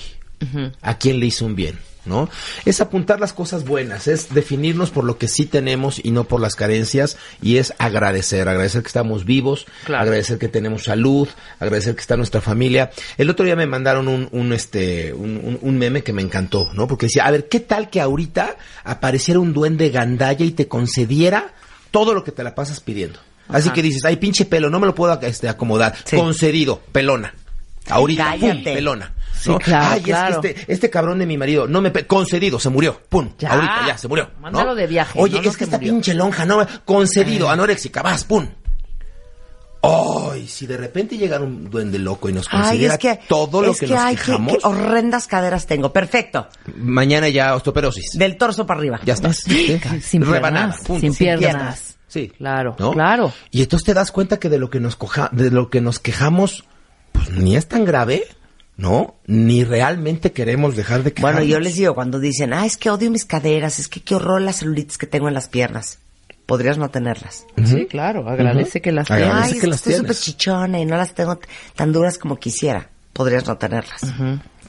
¿A 0.81 0.97
quién 0.97 1.19
le 1.19 1.25
hizo 1.25 1.45
un 1.45 1.55
bien? 1.55 1.79
¿No? 2.05 2.29
Es 2.63 2.79
apuntar 2.79 3.19
las 3.19 3.33
cosas 3.33 3.65
buenas, 3.65 4.07
es 4.07 4.33
definirnos 4.33 4.91
por 4.91 5.03
lo 5.03 5.17
que 5.17 5.27
sí 5.27 5.45
tenemos 5.45 5.99
y 6.01 6.11
no 6.11 6.23
por 6.23 6.39
las 6.39 6.55
carencias 6.55 7.17
y 7.41 7.57
es 7.57 7.73
agradecer, 7.79 8.47
agradecer 8.47 8.81
que 8.81 8.87
estamos 8.87 9.25
vivos, 9.25 9.65
Claro. 9.83 10.03
agradecer 10.03 10.37
que 10.37 10.47
tenemos 10.47 10.85
salud, 10.85 11.27
agradecer 11.59 11.95
que 11.95 11.99
está 12.01 12.15
nuestra 12.15 12.39
familia. 12.39 12.91
El 13.17 13.29
otro 13.29 13.45
día 13.45 13.57
me 13.57 13.65
mandaron 13.67 14.07
un, 14.07 14.29
un, 14.31 14.53
este, 14.53 15.11
un, 15.11 15.31
un- 15.43 15.59
un 15.61 15.77
meme 15.77 16.01
que 16.01 16.13
me 16.13 16.21
encantó, 16.21 16.69
¿no? 16.73 16.87
Porque 16.87 17.07
decía, 17.07 17.25
a 17.25 17.31
ver, 17.31 17.49
¿qué 17.49 17.59
tal 17.59 17.89
que 17.89 17.99
ahorita 17.99 18.55
apareciera 18.85 19.41
un 19.41 19.51
duende 19.51 19.89
gandalla 19.89 20.45
y 20.45 20.51
te 20.51 20.69
concediera 20.69 21.51
todo 21.91 22.13
lo 22.13 22.23
que 22.23 22.31
te 22.31 22.41
la 22.41 22.55
pasas 22.55 22.79
pidiendo? 22.79 23.19
Así 23.49 23.67
Ajá. 23.69 23.73
que 23.75 23.81
dices, 23.81 24.03
ay, 24.05 24.15
pinche 24.17 24.45
pelo, 24.45 24.69
no 24.69 24.79
me 24.79 24.87
lo 24.87 24.95
puedo 24.95 25.19
este, 25.21 25.47
acomodar. 25.49 25.95
Sí. 26.03 26.15
Concedido, 26.17 26.81
pelona. 26.91 27.33
Ahorita, 27.89 28.35
pum, 28.39 28.63
pelona. 28.63 29.13
Sí, 29.39 29.49
¿no? 29.51 29.59
claro, 29.59 29.87
Ay, 29.91 30.01
claro. 30.01 30.35
es 30.35 30.41
que 30.41 30.47
este, 30.61 30.73
este 30.73 30.89
cabrón 30.89 31.19
de 31.19 31.25
mi 31.27 31.37
marido, 31.37 31.67
no 31.67 31.79
me 31.79 31.91
concedido, 32.05 32.59
se 32.59 32.69
murió, 32.69 32.99
pum, 33.07 33.29
Ya. 33.37 33.51
ahorita 33.53 33.87
ya, 33.87 33.97
se 33.97 34.07
murió. 34.07 34.31
¿no? 34.35 34.41
Mándalo 34.41 34.73
de 34.75 34.87
viaje, 34.87 35.17
Oye, 35.21 35.39
no, 35.41 35.49
es 35.49 35.55
que 35.55 35.63
esta 35.65 35.77
murió. 35.77 35.93
pinche 35.93 36.13
lonja, 36.15 36.45
no, 36.45 36.65
concedido, 36.85 37.49
anoréxica, 37.49 38.01
vas, 38.01 38.23
pum. 38.25 38.47
Ay, 39.81 40.47
si 40.47 40.65
de 40.65 40.75
repente 40.75 41.17
llegara 41.17 41.43
un 41.43 41.69
duende 41.69 41.99
loco 41.99 42.27
y 42.29 42.33
nos 42.33 42.47
Ay, 42.49 42.59
consiguiera 42.61 42.93
es 42.95 42.99
que, 42.99 43.19
todo 43.27 43.61
lo 43.61 43.71
es 43.71 43.79
que, 43.79 43.85
que 43.85 43.93
nos 43.93 44.01
ay, 44.01 44.15
qué- 44.15 44.21
quejamos, 44.25 44.53
qué 44.57 44.67
horrendas 44.67 45.27
caderas 45.27 45.67
tengo. 45.67 45.93
Perfecto. 45.93 46.47
mañana 46.75 47.29
ya 47.29 47.55
osteoporosis. 47.55 48.17
Del 48.17 48.37
torso 48.37 48.65
para 48.65 48.79
arriba. 48.79 48.99
Ya 49.05 49.13
estás. 49.13 49.37
¿sí? 49.37 49.79
Sin 50.01 50.23
Rebanada, 50.25 50.65
piernas, 50.73 50.81
punto. 50.87 51.01
sin 51.01 51.15
piernas. 51.15 51.39
piernas. 51.39 51.96
Sí. 52.07 52.29
Claro, 52.29 52.75
¿no? 52.79 52.91
claro. 52.91 53.33
Y 53.51 53.61
entonces 53.61 53.85
te 53.85 53.93
das 53.93 54.11
cuenta 54.11 54.39
que 54.39 54.49
de 54.49 54.59
lo 54.59 54.69
que 54.69 54.79
nos 54.79 54.95
coja, 54.95 55.29
de 55.31 55.51
lo 55.51 55.69
que 55.69 55.81
nos 55.81 55.99
quejamos, 55.99 56.65
pues 57.11 57.29
ni 57.31 57.55
es 57.55 57.67
tan 57.67 57.85
grave, 57.85 58.23
¿no? 58.77 59.15
Ni 59.25 59.63
realmente 59.63 60.31
queremos 60.31 60.75
dejar 60.75 61.03
de 61.03 61.13
quejarnos. 61.13 61.39
Bueno, 61.39 61.51
yo 61.51 61.59
les 61.59 61.75
digo, 61.75 61.95
cuando 61.95 62.19
dicen, 62.19 62.53
ah, 62.53 62.65
es 62.65 62.77
que 62.77 62.89
odio 62.89 63.11
mis 63.11 63.25
caderas, 63.25 63.79
es 63.79 63.87
que 63.87 64.01
qué 64.01 64.15
horror 64.15 64.41
las 64.41 64.59
celulitis 64.59 64.97
que 64.97 65.07
tengo 65.07 65.27
en 65.27 65.33
las 65.33 65.49
piernas. 65.49 65.99
Podrías 66.45 66.77
no 66.77 66.89
tenerlas. 66.89 67.45
Sí, 67.65 67.87
claro. 67.87 68.29
Agradece 68.29 68.81
que 68.81 68.93
las 68.93 69.09
tengas. 69.09 69.43
Ay, 69.43 69.49
que 69.49 69.55
es 69.57 69.61
que 69.61 69.67
las 69.67 69.77
estoy 69.79 69.93
súper 69.95 70.15
chichona 70.15 70.79
y 70.79 70.85
no 70.85 70.95
las 70.95 71.13
tengo 71.13 71.39
tan 71.75 71.91
duras 71.91 72.17
como 72.17 72.37
quisiera. 72.37 72.89
Podrías 73.11 73.45
no 73.47 73.57
tenerlas. 73.57 74.01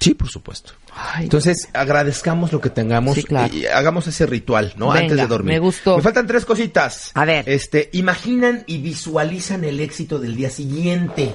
Sí, 0.00 0.14
por 0.14 0.28
supuesto. 0.28 0.72
Ay. 0.94 1.24
Entonces, 1.24 1.68
agradezcamos 1.72 2.52
lo 2.52 2.60
que 2.60 2.70
tengamos 2.70 3.16
Sí, 3.16 3.22
claro. 3.24 3.52
y 3.54 3.66
hagamos 3.66 4.06
ese 4.06 4.26
ritual, 4.26 4.72
¿no? 4.76 4.88
Venga, 4.88 5.00
Antes 5.00 5.16
de 5.16 5.26
dormir. 5.26 5.54
me 5.54 5.58
gustó. 5.58 5.96
Me 5.96 6.02
faltan 6.02 6.26
tres 6.26 6.44
cositas. 6.44 7.10
A 7.14 7.24
ver. 7.24 7.48
Este, 7.48 7.90
imaginan 7.92 8.64
y 8.66 8.78
visualizan 8.78 9.64
el 9.64 9.80
éxito 9.80 10.18
del 10.18 10.36
día 10.36 10.50
siguiente, 10.50 11.34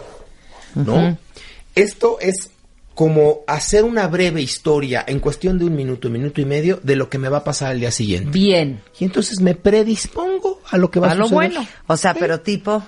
¿no? 0.75 1.17
Esto 1.75 2.17
es 2.21 2.49
como 2.95 3.39
hacer 3.47 3.83
una 3.83 4.05
breve 4.07 4.39
historia 4.41 5.03
en 5.07 5.19
cuestión 5.19 5.57
de 5.57 5.65
un 5.65 5.75
minuto, 5.75 6.09
minuto 6.11 6.39
y 6.41 6.45
medio 6.45 6.79
de 6.83 6.95
lo 6.95 7.09
que 7.09 7.17
me 7.17 7.27
va 7.27 7.39
a 7.39 7.43
pasar 7.43 7.71
al 7.71 7.79
día 7.79 7.89
siguiente. 7.91 8.29
Bien. 8.31 8.81
Y 8.99 9.05
entonces 9.05 9.41
me 9.41 9.55
predispongo 9.55 10.32
a 10.73 10.77
lo 10.77 10.91
que 10.91 10.99
va 10.99 11.07
a, 11.07 11.11
A 11.11 11.15
lo 11.15 11.25
suceder. 11.27 11.51
bueno. 11.53 11.67
O 11.87 11.95
sea, 11.97 12.13
pero 12.13 12.41
tipo, 12.41 12.83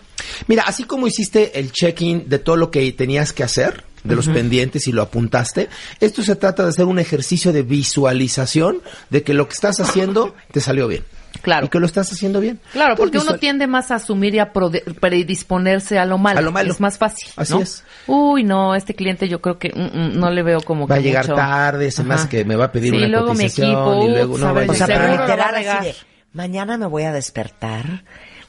Mira, 0.47 0.63
así 0.67 0.83
como 0.83 1.07
hiciste 1.07 1.59
el 1.59 1.71
check-in 1.71 2.27
de 2.27 2.39
todo 2.39 2.57
lo 2.57 2.71
que 2.71 2.91
tenías 2.91 3.31
que 3.31 3.43
hacer, 3.43 3.83
de 4.03 4.15
los 4.15 4.27
pendientes 4.27 4.87
y 4.87 4.91
lo 4.91 5.01
apuntaste, 5.01 5.67
esto 5.99 6.21
se 6.21 6.35
trata 6.35 6.61
de 6.63 6.69
hacer 6.69 6.85
un 6.85 6.99
ejercicio 6.99 7.51
de 7.53 7.63
visualización 7.63 8.81
de 9.09 9.23
que 9.23 9.33
lo 9.33 9.47
que 9.47 9.53
estás 9.53 9.79
haciendo 9.79 10.35
te 10.51 10.61
salió 10.61 10.87
bien. 10.87 11.03
Claro. 11.41 11.65
Y 11.65 11.69
que 11.69 11.79
lo 11.79 11.85
estás 11.85 12.11
haciendo 12.11 12.39
bien. 12.39 12.59
Claro, 12.71 12.95
porque 12.95 13.17
uno 13.17 13.37
tiende 13.37 13.67
más 13.67 13.91
a 13.91 13.95
asumir 13.95 14.33
y 14.35 14.39
a 14.39 14.51
predisponerse 14.53 15.97
a 15.99 16.05
lo 16.05 16.17
malo. 16.17 16.39
A 16.39 16.41
lo 16.41 16.51
malo. 16.51 16.71
Es 16.71 16.79
más 16.79 16.97
fácil. 16.97 17.27
Así 17.35 17.53
¿no? 17.53 17.61
es. 17.61 17.83
Uy, 18.07 18.43
no, 18.43 18.75
este 18.75 18.93
cliente 18.95 19.27
yo 19.27 19.41
creo 19.41 19.57
que 19.57 19.69
mm, 19.69 19.97
mm, 20.15 20.19
no 20.19 20.29
le 20.31 20.43
veo 20.43 20.61
como 20.61 20.87
Va 20.87 20.95
a 20.95 20.97
que 20.99 21.03
llegar 21.05 21.25
mucho- 21.25 21.35
tarde, 21.35 21.91
se 21.91 22.03
me 22.03 22.13
hace 22.13 22.23
Ajá. 22.23 22.29
que 22.29 22.45
me 22.45 22.55
va 22.55 22.65
a 22.65 22.71
pedir 22.71 22.91
Sí, 22.91 22.97
una 22.97 23.07
luego 23.07 23.33
mi 23.33 23.45
equipo, 23.45 24.05
y 24.05 24.09
luego 24.09 24.37
no 24.37 24.47
a 24.47 24.51
va 24.53 24.61
a 24.61 24.65
o 24.65 24.73
sea, 24.73 24.87
llegar. 24.87 25.01
pero 25.01 25.13
va 25.17 25.23
a 25.23 25.27
literal 25.27 25.55
regar. 25.55 25.77
así 25.79 25.87
de, 25.87 25.95
mañana 26.35 26.77
me 26.77 26.85
voy 26.85 27.03
a 27.03 27.11
despertar, 27.13 28.03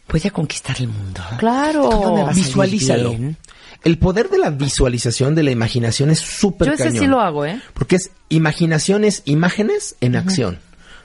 voy 0.09 0.21
a 0.25 0.31
conquistar 0.31 0.77
el 0.81 0.89
mundo. 0.89 1.23
Claro. 1.39 1.89
Todo 1.89 2.15
me 2.15 2.23
va 2.23 2.31
a 2.31 2.33
salir 2.35 2.45
Visualízalo. 2.47 3.11
bien. 3.11 3.37
El 3.85 3.99
poder 3.99 4.29
de 4.29 4.39
la 4.39 4.51
visualización, 4.51 5.35
de 5.35 5.43
la 5.45 5.51
imaginación 5.53 6.11
es 6.11 6.19
súper 6.19 6.69
Yo 6.69 6.75
ese 6.75 6.85
cañón. 6.85 6.99
sí 6.99 7.07
lo 7.07 7.21
hago, 7.21 7.47
¿eh? 7.47 7.61
Porque 7.73 7.97
es 7.97 8.11
imaginaciones, 8.29 9.23
imágenes 9.27 9.95
en 10.01 10.17
acción. 10.17 10.59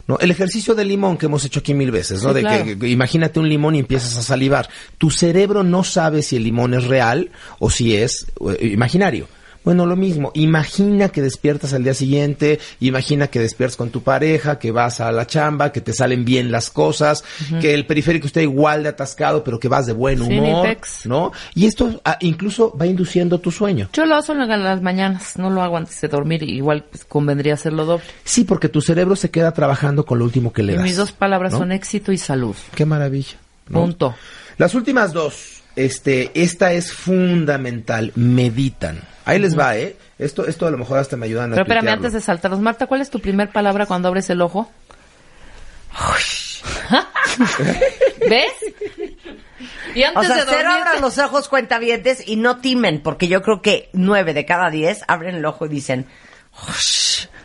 ¿no? 0.07 0.17
El 0.19 0.31
ejercicio 0.31 0.73
del 0.73 0.87
limón 0.87 1.17
que 1.17 1.27
hemos 1.27 1.45
hecho 1.45 1.59
aquí 1.59 1.75
mil 1.75 1.91
veces, 1.91 2.23
¿no? 2.23 2.29
Sí, 2.29 2.35
de 2.35 2.41
claro. 2.41 2.65
que, 2.65 2.79
que 2.79 2.87
imagínate 2.89 3.39
un 3.39 3.47
limón 3.47 3.75
y 3.75 3.79
empiezas 3.79 4.17
a 4.17 4.23
salivar. 4.23 4.67
Tu 4.97 5.11
cerebro 5.11 5.63
no 5.63 5.83
sabe 5.83 6.23
si 6.23 6.37
el 6.37 6.43
limón 6.43 6.73
es 6.73 6.85
real 6.85 7.29
o 7.59 7.69
si 7.69 7.95
es 7.95 8.25
eh, 8.59 8.67
imaginario. 8.73 9.27
Bueno, 9.63 9.85
lo 9.85 9.95
mismo. 9.95 10.31
Imagina 10.33 11.09
que 11.09 11.21
despiertas 11.21 11.73
al 11.73 11.83
día 11.83 11.93
siguiente, 11.93 12.59
imagina 12.79 13.27
que 13.27 13.39
despiertas 13.39 13.77
con 13.77 13.89
tu 13.91 14.01
pareja, 14.01 14.57
que 14.57 14.71
vas 14.71 14.99
a 15.01 15.11
la 15.11 15.27
chamba, 15.27 15.71
que 15.71 15.81
te 15.81 15.93
salen 15.93 16.25
bien 16.25 16.51
las 16.51 16.69
cosas, 16.69 17.23
que 17.61 17.73
el 17.73 17.85
periférico 17.85 18.27
está 18.27 18.41
igual 18.41 18.83
de 18.83 18.89
atascado, 18.89 19.43
pero 19.43 19.59
que 19.59 19.67
vas 19.67 19.85
de 19.85 19.93
buen 19.93 20.17
Sí, 20.17 20.23
humor, 20.39 20.65
pex. 20.67 21.05
¿no? 21.05 21.31
Y 21.53 21.67
esto 21.67 22.01
ah, 22.05 22.17
incluso 22.21 22.75
va 22.75 22.87
induciendo 22.87 23.39
tu 23.39 23.51
sueño. 23.51 23.89
Yo 23.93 24.05
lo 24.05 24.15
hago 24.15 24.33
en 24.33 24.63
las 24.63 24.81
mañanas, 24.81 25.37
no 25.37 25.49
lo 25.49 25.61
hago 25.61 25.77
antes 25.77 25.99
de 26.01 26.07
dormir, 26.07 26.43
igual 26.43 26.83
pues, 26.89 27.05
convendría 27.05 27.53
hacerlo 27.53 27.85
doble. 27.85 28.03
Sí, 28.23 28.43
porque 28.43 28.67
tu 28.69 28.81
cerebro 28.81 29.15
se 29.15 29.29
queda 29.29 29.51
trabajando 29.53 30.05
con 30.05 30.17
lo 30.19 30.25
último 30.25 30.51
que 30.53 30.63
le 30.63 30.73
Y 30.73 30.75
das. 30.77 30.83
mis 30.83 30.95
dos 30.97 31.11
palabras 31.11 31.53
¿no? 31.53 31.59
son 31.59 31.71
éxito 31.71 32.11
y 32.11 32.17
salud. 32.17 32.55
Qué 32.75 32.85
maravilla. 32.85 33.37
¿no? 33.69 33.81
Punto. 33.81 34.15
Las 34.57 34.73
últimas 34.75 35.13
dos, 35.13 35.60
este, 35.75 36.31
esta 36.33 36.73
es 36.73 36.91
fundamental, 36.93 38.11
meditan. 38.15 39.01
Ahí 39.25 39.39
les 39.39 39.57
va, 39.57 39.77
¿eh? 39.77 39.95
Esto, 40.19 40.45
esto 40.47 40.67
a 40.67 40.71
lo 40.71 40.77
mejor 40.77 40.97
hasta 40.99 41.15
me 41.17 41.25
ayudan 41.27 41.51
a 41.51 41.55
Pero 41.55 41.61
espérame, 41.63 41.81
tuitearlo. 41.83 42.05
antes 42.07 42.13
de 42.13 42.21
saltarnos, 42.21 42.59
Marta, 42.59 42.87
¿cuál 42.87 43.01
es 43.01 43.09
tu 43.09 43.19
primer 43.19 43.49
palabra 43.51 43.85
cuando 43.85 44.07
abres 44.07 44.29
el 44.29 44.41
ojo? 44.41 44.69
¿Ves? 48.29 48.51
Y 49.95 50.03
antes 50.03 50.23
O 50.23 50.25
sea, 50.25 50.35
de 50.35 50.41
dormir... 50.45 50.55
cero 50.57 50.69
abran 50.73 51.01
los 51.01 51.17
ojos 51.17 51.47
cuentavientes 51.49 52.27
y 52.27 52.35
no 52.35 52.57
timen, 52.57 53.01
porque 53.01 53.27
yo 53.27 53.41
creo 53.41 53.61
que 53.61 53.89
nueve 53.93 54.33
de 54.33 54.45
cada 54.45 54.69
diez 54.69 55.01
abren 55.07 55.35
el 55.35 55.45
ojo 55.45 55.65
y 55.65 55.69
dicen, 55.69 56.05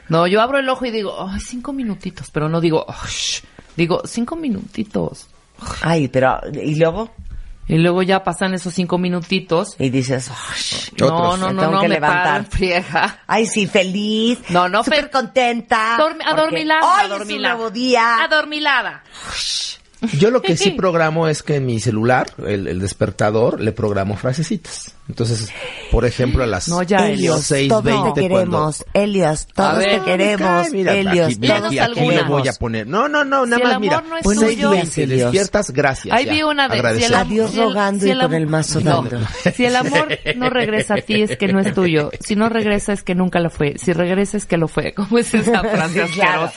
No, 0.08 0.26
yo 0.26 0.40
abro 0.40 0.58
el 0.58 0.68
ojo 0.68 0.84
y 0.86 0.90
digo, 0.90 1.14
ay, 1.28 1.40
cinco 1.40 1.72
minutitos, 1.72 2.30
pero 2.30 2.48
no 2.48 2.60
digo, 2.60 2.84
"Oh, 2.88 3.06
shh". 3.06 3.42
digo, 3.76 4.02
cinco 4.06 4.36
minutitos. 4.36 5.28
ay, 5.82 6.08
pero, 6.08 6.40
¿y 6.52 6.74
luego? 6.76 7.10
Y 7.68 7.78
luego 7.78 8.02
ya 8.02 8.22
pasan 8.22 8.54
esos 8.54 8.74
cinco 8.74 8.96
minutitos. 8.96 9.74
Y 9.78 9.90
dices, 9.90 10.30
"Ay, 10.30 10.62
No, 11.00 11.36
no, 11.36 11.50
no, 11.52 11.60
tengo 11.60 11.72
no, 11.72 11.80
que 11.80 11.88
me 11.88 11.94
levantar. 11.94 12.46
Ay, 13.26 13.46
sí, 13.46 13.66
feliz. 13.66 14.38
No, 14.50 14.68
no, 14.68 14.84
Súper 14.84 15.10
contenta. 15.10 15.96
Dormi- 15.98 16.22
adormilada, 16.24 16.80
Hoy 16.86 17.00
es 17.00 17.06
un 17.06 17.12
adormilada. 17.12 17.54
nuevo 17.56 17.70
día. 17.70 18.22
Adormilada. 18.22 19.02
Yo 20.18 20.30
lo 20.30 20.42
que 20.42 20.56
sí 20.56 20.70
programo 20.76 21.26
es 21.28 21.42
que 21.42 21.56
en 21.56 21.66
mi 21.66 21.80
celular, 21.80 22.26
el, 22.46 22.68
el 22.68 22.80
despertador, 22.80 23.60
le 23.60 23.72
programo 23.72 24.16
frasecitas. 24.16 24.92
Entonces, 25.08 25.50
por 25.92 26.04
ejemplo, 26.04 26.42
a 26.42 26.46
las 26.48 26.68
No, 26.68 26.82
ya, 26.82 27.08
Helios, 27.08 27.42
seis 27.42 27.68
todos 27.68 27.84
veinte 27.84 28.10
te 28.14 28.28
queremos. 28.28 28.84
Helios, 28.92 29.46
A 29.54 29.54
todos 29.54 29.78
ver, 29.78 30.00
te 30.00 30.04
queremos. 30.04 30.70
Mira, 30.72 30.94
Helios, 30.94 31.26
aquí, 31.28 31.36
mira, 31.38 31.56
todos 31.58 31.66
aquí, 31.68 31.78
aquí 31.78 32.08
le 32.08 32.22
voy 32.24 32.48
a 32.48 32.52
poner. 32.54 32.86
No, 32.88 33.08
no, 33.08 33.24
no, 33.24 33.46
nada 33.46 33.62
Si 33.62 33.68
más, 33.68 33.80
mira. 33.80 33.98
amor 33.98 34.10
no 34.10 34.16
es 34.18 34.24
Buenos 34.24 34.44
tuyo- 34.44 34.70
días, 34.72 34.90
te 34.90 35.06
despiertas, 35.06 35.70
gracias. 35.70 36.14
Ahí 36.16 36.24
ya, 36.26 36.32
vi 36.32 36.42
una 36.42 36.68
de 36.68 36.98
si 36.98 37.04
el, 37.04 37.14
Adiós 37.14 37.50
si 37.52 37.60
el- 37.60 37.66
rogando 37.66 38.00
si 38.02 38.08
y 38.08 38.10
el 38.10 38.16
con 38.18 38.24
am- 38.26 38.34
el 38.34 38.46
mazo 38.48 38.80
No. 38.80 39.02
dando. 39.02 39.26
Si 39.54 39.64
el 39.64 39.76
amor 39.76 40.08
no 40.36 40.50
regresa 40.50 40.94
a 40.94 41.00
ti 41.00 41.22
es 41.22 41.36
que 41.36 41.48
no 41.48 41.60
es 41.60 41.72
tuyo. 41.72 42.10
Si 42.20 42.34
no 42.34 42.48
regresa 42.48 42.92
es 42.92 43.04
que 43.04 43.14
nunca 43.14 43.38
lo 43.38 43.50
fue. 43.50 43.78
Si 43.78 43.92
regresa 43.92 44.36
es 44.36 44.44
que 44.44 44.56
lo 44.56 44.66
fue. 44.66 44.92
¿Cómo 44.96 45.18
es 45.18 45.32
esa 45.32 45.60
frase 45.70 46.06
Sí, 46.08 46.12
claro. 46.14 46.50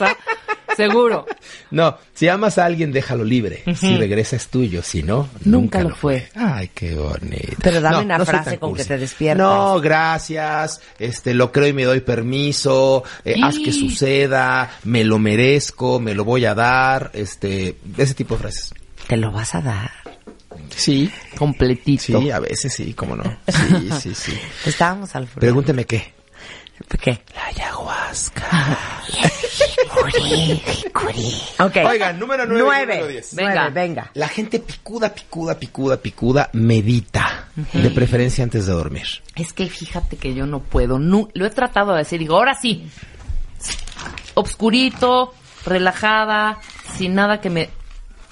Seguro. 0.76 1.26
No, 1.70 1.96
si 2.14 2.28
amas 2.28 2.58
a 2.58 2.64
alguien, 2.64 2.92
déjalo 2.92 3.24
libre. 3.24 3.62
Si 3.76 3.96
regresa 3.96 4.36
es 4.36 4.48
tuyo, 4.48 4.82
si 4.82 5.02
no, 5.02 5.28
Nunca 5.44 5.78
nunca, 5.80 5.82
lo 5.82 5.94
fue. 5.94 6.28
Ay, 6.34 6.70
qué 6.74 6.94
bonito. 6.94 7.56
Pero 7.62 7.80
dame 7.80 7.98
una 8.04 8.16
soy 8.18 8.26
frase 8.26 8.58
con 8.58 8.74
que 8.74 8.84
te 8.84 8.98
despiertas. 8.98 9.38
No, 9.46 9.80
gracias. 9.80 10.80
Este, 10.98 11.34
lo 11.34 11.52
creo 11.52 11.68
y 11.68 11.72
me 11.72 11.84
doy 11.84 12.00
permiso. 12.00 13.04
eh, 13.24 13.34
Y- 13.36 13.42
haz 13.42 13.58
que 13.58 13.72
suceda. 13.72 14.70
Me 14.84 15.04
lo 15.04 15.18
merezco. 15.18 16.00
Me 16.00 16.14
lo 16.14 16.24
voy 16.24 16.44
a 16.44 16.54
dar. 16.54 17.10
Este, 17.14 17.76
ese 17.96 18.14
tipo 18.14 18.34
de 18.36 18.40
frases. 18.42 18.74
Te 19.06 19.16
lo 19.16 19.30
vas 19.32 19.54
a 19.54 19.60
dar. 19.60 19.90
Sí, 20.76 21.10
Completito. 21.36 22.20
sí, 22.20 22.30
a 22.30 22.38
veces 22.38 22.72
sí, 22.72 22.94
cómo 22.94 23.16
no. 23.16 23.24
Sí, 23.48 23.90
sí, 24.00 24.14
sí. 24.14 24.38
Estábamos 24.66 25.14
al 25.16 25.24
frente. 25.26 25.40
Pregúnteme 25.40 25.84
qué. 25.84 26.12
¿Qué? 27.00 27.22
La 27.34 27.46
ayahuasca. 27.46 28.78
Ok. 31.58 31.76
Oigan, 31.86 32.18
número 32.18 32.46
nueve, 32.46 32.62
Nueve. 32.64 32.94
número 32.94 33.06
diez. 33.08 33.30
Nueve, 33.34 33.48
Venga. 33.50 33.68
venga. 33.70 34.10
La 34.14 34.28
gente 34.28 34.58
picuda, 34.60 35.12
picuda, 35.14 35.58
picuda, 35.58 35.96
picuda 35.98 36.50
medita. 36.52 37.46
De 37.72 37.90
preferencia 37.90 38.44
antes 38.44 38.66
de 38.66 38.72
dormir. 38.72 39.06
Es 39.34 39.52
que 39.52 39.68
fíjate 39.68 40.16
que 40.16 40.34
yo 40.34 40.46
no 40.46 40.60
puedo. 40.60 40.98
Lo 40.98 41.46
he 41.46 41.50
tratado 41.50 41.92
de 41.92 41.98
decir. 41.98 42.18
Digo, 42.18 42.36
ahora 42.36 42.54
sí. 42.54 42.88
Obscurito, 44.34 45.34
relajada, 45.66 46.58
sin 46.96 47.14
nada 47.14 47.40
que 47.40 47.50
me 47.50 47.68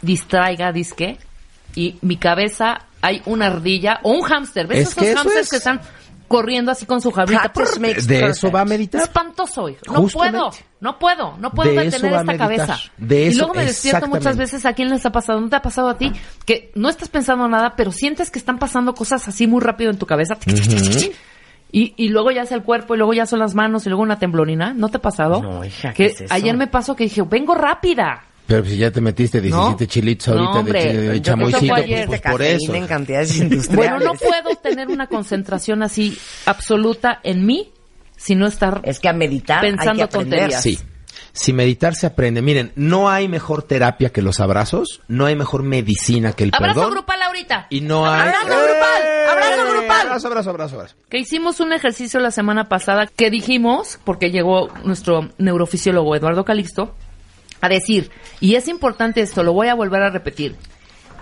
distraiga, 0.03 0.73
disque. 0.73 1.19
Y 1.75 1.97
mi 2.01 2.17
cabeza 2.17 2.87
hay 3.03 3.23
una 3.27 3.47
ardilla 3.47 4.01
o 4.03 4.11
un 4.13 4.23
hámster. 4.23 4.67
¿Ves 4.67 4.79
Es 4.79 4.89
esos 4.89 4.95
que 5.03 5.11
eso 5.11 5.19
hámsters 5.21 5.45
es. 5.47 5.51
que 5.51 5.57
están 5.57 5.81
corriendo 6.29 6.71
así 6.71 6.87
con 6.87 7.01
su 7.01 7.11
makes 7.11 8.07
De 8.07 8.27
eso 8.27 8.51
va 8.51 8.61
a 8.61 8.65
meditar. 8.65 9.01
Espantoso, 9.01 9.69
hijo. 9.69 9.81
No 9.93 10.07
puedo, 10.07 10.51
no 10.81 10.99
puedo, 10.99 11.37
no 11.39 11.51
puedo 11.51 11.71
De 11.71 11.87
eso 11.87 11.97
detener 11.97 12.13
va 12.13 12.19
a 12.19 12.21
esta 12.21 12.33
meditar. 12.33 12.67
cabeza. 12.67 12.91
De 12.99 13.25
y 13.25 13.29
eso, 13.29 13.39
luego 13.39 13.55
me 13.55 13.65
despierto 13.65 14.07
muchas 14.07 14.37
veces 14.37 14.65
a 14.67 14.75
quién 14.75 14.91
les 14.91 15.05
ha 15.07 15.11
pasado, 15.11 15.41
no 15.41 15.49
te 15.49 15.57
ha 15.57 15.63
pasado 15.63 15.89
a 15.89 15.99
ti, 15.99 16.13
que 16.45 16.71
no 16.75 16.89
estás 16.89 17.09
pensando 17.09 17.49
nada, 17.49 17.75
pero 17.77 17.91
sientes 17.91 18.31
que 18.31 18.39
están 18.39 18.59
pasando 18.59 18.95
cosas 18.95 19.27
así 19.27 19.47
muy 19.47 19.61
rápido 19.61 19.91
en 19.91 19.99
tu 19.99 20.07
cabeza. 20.07 20.37
Y, 21.71 21.93
y 21.99 22.09
luego 22.09 22.31
ya 22.31 22.43
es 22.43 22.53
el 22.53 22.63
cuerpo, 22.63 22.95
y 22.95 22.99
luego 22.99 23.13
ya 23.13 23.27
son 23.27 23.41
las 23.41 23.55
manos, 23.55 23.85
y 23.85 23.91
luego 23.91 24.03
una 24.03 24.19
temblorina. 24.19 24.73
¿No 24.73 24.89
te 24.89 24.97
ha 24.97 25.03
pasado? 25.03 25.43
No, 25.43 25.65
hija, 25.65 25.91
que 25.93 26.07
¿qué 26.07 26.07
es 26.13 26.21
eso? 26.23 26.33
ayer 26.35 26.57
me 26.57 26.67
pasó 26.67 26.97
que 26.97 27.05
dije, 27.05 27.23
vengo 27.23 27.55
rápida. 27.55 28.25
Pero 28.49 28.65
si 28.65 28.77
ya 28.79 28.91
te 28.91 29.01
metiste 29.01 29.41
17 29.41 29.85
No. 29.85 29.89
chilitos 29.91 30.29
No, 30.35 30.41
ahorita 30.41 30.59
hombre, 30.59 30.81
de, 30.83 30.89
de 30.89 30.99
creo 31.01 31.13
que 31.13 31.23
chamoycito, 31.23 31.75
pues, 31.75 32.07
pues 32.07 32.23
de 32.23 32.31
por 32.31 32.43
eso. 32.43 32.75
en 32.75 32.87
cantidades 32.89 33.29
Bueno, 33.39 33.45
industriales. 33.55 34.05
no 34.05 34.15
puedo 34.15 34.57
tener 34.61 34.89
una 34.89 35.07
concentración 35.07 35.83
así 35.83 36.19
absoluta 36.47 37.21
en 37.23 37.45
mí 37.47 37.71
si 38.17 38.35
no 38.35 38.47
estar 38.47 38.81
Es 38.85 38.99
que 39.01 39.09
a 39.09 39.13
meditar 39.13 39.63
hay 39.65 39.71
Pensando 39.73 39.99
que 39.99 40.03
aprender. 40.05 40.39
tonterías. 40.51 40.63
Sí. 40.63 40.79
Si 41.33 41.53
meditar 41.53 41.95
se 41.95 42.07
aprende, 42.07 42.43
miren, 42.43 42.73
no 42.75 43.09
hay 43.11 43.29
mejor 43.29 43.63
terapia 43.63 44.11
que 44.11 44.23
los 44.23 44.41
abrazos, 44.41 45.03
no 45.09 45.27
hay 45.27 45.37
mejor 45.37 45.63
medicina 45.63 46.33
que 46.33 46.45
el 46.45 46.51
Abrazo 46.53 46.75
perdón. 46.81 46.91
grupal 46.95 47.23
ahorita. 47.23 47.67
Y 47.71 47.83
no 47.83 48.07
hay... 48.11 48.23
Abrazo 48.31 48.47
grupal, 48.47 49.03
abrazo 49.31 49.63
¡Eh! 49.63 49.71
grupal. 49.71 50.01
Abrazo, 50.09 50.27
abrazo, 50.29 50.51
abrazo, 50.51 50.75
abrazo. 50.77 50.95
que 51.11 51.19
hicimos 51.19 51.61
un 51.61 51.73
ejercicio 51.75 52.19
la 52.19 52.31
semana 52.31 52.69
pasada 52.69 53.07
que 53.07 53.31
dijimos, 53.31 54.01
porque 54.05 54.31
llegó 54.31 54.69
nuestro 54.85 55.29
neurofisiólogo 55.39 56.17
Eduardo 56.17 56.45
Calixto, 56.45 56.97
a 57.61 57.69
decir, 57.69 58.11
y 58.41 58.55
es 58.55 58.69
importante 58.69 59.21
esto, 59.21 59.43
lo 59.43 59.53
voy 59.53 59.69
a 59.69 59.75
volver 59.75 60.03
a 60.03 60.11
repetir, 60.11 60.57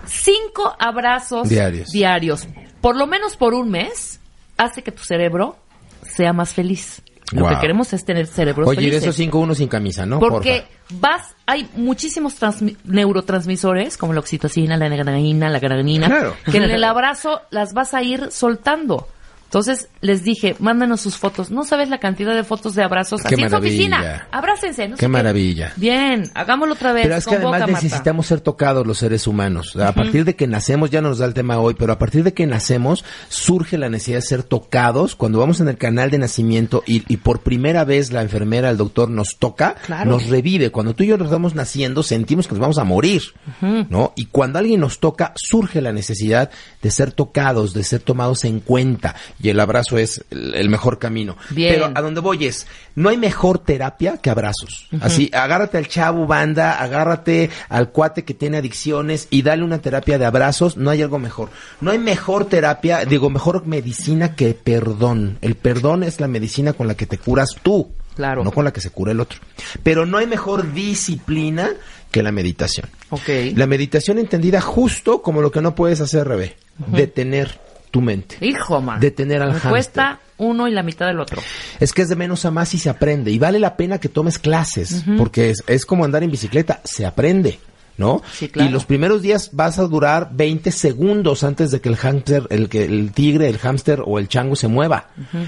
cinco 0.05 0.75
abrazos 0.79 1.49
Diarios. 1.49 1.89
diarios, 1.91 2.47
por 2.81 2.95
lo 2.95 3.07
menos 3.07 3.35
por 3.37 3.53
un 3.53 3.69
mes, 3.69 4.19
hace 4.57 4.81
que 4.81 4.91
tu 4.91 5.03
cerebro 5.03 5.57
sea 6.03 6.33
más 6.33 6.53
feliz. 6.53 7.01
Lo 7.33 7.41
Wow. 7.41 7.49
que 7.55 7.59
queremos 7.59 7.91
es 7.91 8.05
tener 8.05 8.25
cerebros 8.25 8.69
Oye, 8.69 8.89
de 8.89 8.97
esos 8.97 9.15
cinco, 9.17 9.39
uno 9.39 9.53
sin 9.53 9.67
camisa, 9.67 10.05
¿no? 10.05 10.17
Porque 10.19 10.63
Porfa. 10.87 11.09
vas, 11.09 11.35
hay 11.45 11.69
muchísimos 11.75 12.39
transmi- 12.41 12.77
neurotransmisores, 12.85 13.97
como 13.97 14.13
la 14.13 14.21
oxitocina, 14.21 14.77
la 14.77 14.87
negrana, 14.87 15.49
la 15.49 15.59
granina, 15.59 16.07
Claro. 16.07 16.35
que 16.49 16.55
en 16.57 16.63
el 16.63 16.83
abrazo 16.85 17.41
las 17.49 17.73
vas 17.73 17.93
a 17.93 18.01
ir 18.01 18.31
soltando. 18.31 19.09
Entonces 19.47 19.87
les 20.01 20.23
dije, 20.23 20.57
mándanos 20.59 20.99
sus 20.99 21.15
fotos. 21.17 21.51
No 21.51 21.63
sabes 21.63 21.87
la 21.89 21.99
cantidad 21.99 22.35
de 22.35 22.43
fotos 22.43 22.75
de 22.75 22.83
abrazos 22.83 23.21
Qué 23.21 23.27
así 23.27 23.35
en 23.35 23.39
su 23.49 23.55
maravilla. 23.55 23.75
oficina. 23.97 24.27
Abrácense. 24.31 24.87
No 24.89 24.95
sé 24.97 24.99
Qué 24.99 25.07
maravilla. 25.07 25.71
Bien, 25.77 26.29
hagámoslo 26.33 26.73
otra 26.73 26.91
vez. 26.91 27.03
Pero 27.03 27.15
es 27.15 27.25
que 27.25 27.35
Convoca, 27.35 27.55
además 27.55 27.71
Marta. 27.71 27.83
necesitamos 27.85 28.27
ser 28.27 28.41
tocados 28.41 28.85
los 28.85 28.97
seres 28.97 29.25
humanos. 29.25 29.75
A 29.77 29.93
partir 29.93 30.25
de 30.25 30.35
que 30.35 30.47
nacemos, 30.47 30.89
ya 30.89 31.01
no 31.01 31.07
nos 31.09 31.19
da 31.19 31.25
el 31.25 31.33
tema 31.33 31.59
hoy, 31.59 31.75
pero 31.79 31.93
a 31.93 31.97
partir 31.97 32.23
de 32.25 32.33
que 32.33 32.45
nacemos 32.45 33.05
surge 33.29 33.77
la 33.77 33.87
necesidad 33.89 34.17
de 34.17 34.21
ser 34.23 34.43
tocados. 34.43 35.15
Cuando 35.15 35.39
vamos 35.39 35.61
en 35.61 35.69
el 35.69 35.77
canal 35.77 36.11
de 36.11 36.17
nacimiento 36.17 36.83
y, 36.85 37.03
y 37.11 37.17
por 37.17 37.39
primera 37.39 37.85
vez 37.85 38.11
la 38.11 38.21
enfermera, 38.23 38.69
el 38.69 38.75
doctor 38.77 39.09
nos 39.09 39.37
toca, 39.39 39.75
Claro. 39.85 40.11
nos 40.11 40.27
revive. 40.27 40.71
Cuando 40.71 40.93
tú 40.93 41.03
y 41.03 41.07
yo 41.07 41.17
nos 41.17 41.27
estamos 41.27 41.55
naciendo, 41.55 42.03
sentimos 42.03 42.47
que 42.47 42.53
nos 42.53 42.59
vamos 42.61 42.77
a 42.79 42.83
morir, 42.83 43.21
¿no? 43.61 44.11
Y 44.17 44.25
cuando 44.25 44.59
alguien 44.59 44.81
nos 44.81 44.99
toca, 44.99 45.31
surge 45.35 45.79
la 45.79 45.93
necesidad 45.93 46.51
de 46.81 46.91
ser 46.91 47.13
tocados, 47.13 47.73
de 47.73 47.83
ser 47.83 48.01
tomados 48.01 48.43
en 48.43 48.59
cuenta. 48.59 49.15
Y 49.41 49.49
el 49.49 49.59
abrazo 49.59 49.97
es 49.97 50.23
el, 50.31 50.53
el 50.55 50.69
mejor 50.69 50.99
camino. 50.99 51.37
Bien. 51.51 51.73
Pero 51.73 51.91
a 51.93 52.01
donde 52.01 52.21
voy 52.21 52.45
es, 52.45 52.67
no 52.95 53.09
hay 53.09 53.17
mejor 53.17 53.59
terapia 53.59 54.17
que 54.17 54.29
abrazos. 54.29 54.87
Así, 55.01 55.29
agárrate 55.33 55.77
al 55.77 55.87
chavo 55.87 56.25
banda, 56.25 56.81
agárrate 56.81 57.49
al 57.69 57.89
cuate 57.91 58.23
que 58.23 58.33
tiene 58.33 58.57
adicciones 58.57 59.27
y 59.29 59.43
dale 59.43 59.63
una 59.63 59.79
terapia 59.79 60.17
de 60.17 60.25
abrazos, 60.25 60.77
no 60.77 60.89
hay 60.89 61.01
algo 61.01 61.19
mejor. 61.19 61.49
No 61.81 61.91
hay 61.91 61.99
mejor 61.99 62.45
terapia, 62.45 63.05
digo, 63.05 63.29
mejor 63.29 63.65
medicina 63.67 64.35
que 64.35 64.53
perdón. 64.53 65.37
El 65.41 65.55
perdón 65.55 66.03
es 66.03 66.19
la 66.19 66.27
medicina 66.27 66.73
con 66.73 66.87
la 66.87 66.95
que 66.95 67.05
te 67.05 67.17
curas 67.17 67.55
tú. 67.61 67.91
Claro. 68.15 68.43
No 68.43 68.51
con 68.51 68.65
la 68.65 68.73
que 68.73 68.81
se 68.81 68.89
cura 68.89 69.11
el 69.11 69.19
otro. 69.19 69.39
Pero 69.83 70.07
no 70.07 70.17
hay 70.17 70.25
mejor 70.25 70.73
disciplina 70.73 71.69
que 72.09 72.23
la 72.23 72.31
meditación. 72.31 72.89
Ok. 73.11 73.29
La 73.55 73.67
meditación 73.67 74.17
entendida 74.17 74.59
justo 74.59 75.21
como 75.21 75.41
lo 75.41 75.51
que 75.51 75.61
no 75.61 75.75
puedes 75.75 76.01
hacer, 76.01 76.27
Rebe. 76.27 76.55
Detener 76.87 77.59
tu 77.91 78.01
mente. 78.01 78.37
Hijo, 78.41 78.81
man. 78.81 78.99
Detener 78.99 79.41
al 79.41 79.53
Me 79.53 79.59
cuesta 79.59 80.19
uno 80.37 80.67
y 80.67 80.71
la 80.71 80.83
mitad 80.83 81.07
del 81.07 81.19
otro. 81.19 81.41
Es 81.79 81.93
que 81.93 82.03
es 82.03 82.09
de 82.09 82.15
menos 82.15 82.45
a 82.45 82.51
más 82.51 82.73
y 82.73 82.77
se 82.77 82.89
aprende. 82.89 83.31
Y 83.31 83.39
vale 83.39 83.59
la 83.59 83.75
pena 83.75 83.99
que 83.99 84.09
tomes 84.09 84.39
clases, 84.39 85.03
porque 85.17 85.49
es, 85.49 85.63
es 85.67 85.85
como 85.85 86.05
andar 86.05 86.23
en 86.23 86.31
bicicleta, 86.31 86.81
se 86.83 87.05
aprende. 87.05 87.59
¿No? 87.97 88.21
Sí, 88.31 88.47
claro. 88.47 88.69
Y 88.69 88.71
los 88.71 88.85
primeros 88.85 89.23
días 89.23 89.49
vas 89.53 89.79
a 89.79 89.87
durar 89.87 90.29
20 90.31 90.71
segundos 90.71 91.43
antes 91.43 91.71
de 91.71 91.81
que 91.81 91.89
el 91.89 91.95
hámster, 91.95 92.45
el 92.51 92.69
que 92.69 92.85
el 92.85 93.11
tigre, 93.11 93.49
el 93.49 93.57
hámster 93.57 94.03
o 94.05 94.19
el 94.19 94.27
chango 94.27 94.55
se 94.55 94.67
mueva. 94.67 95.07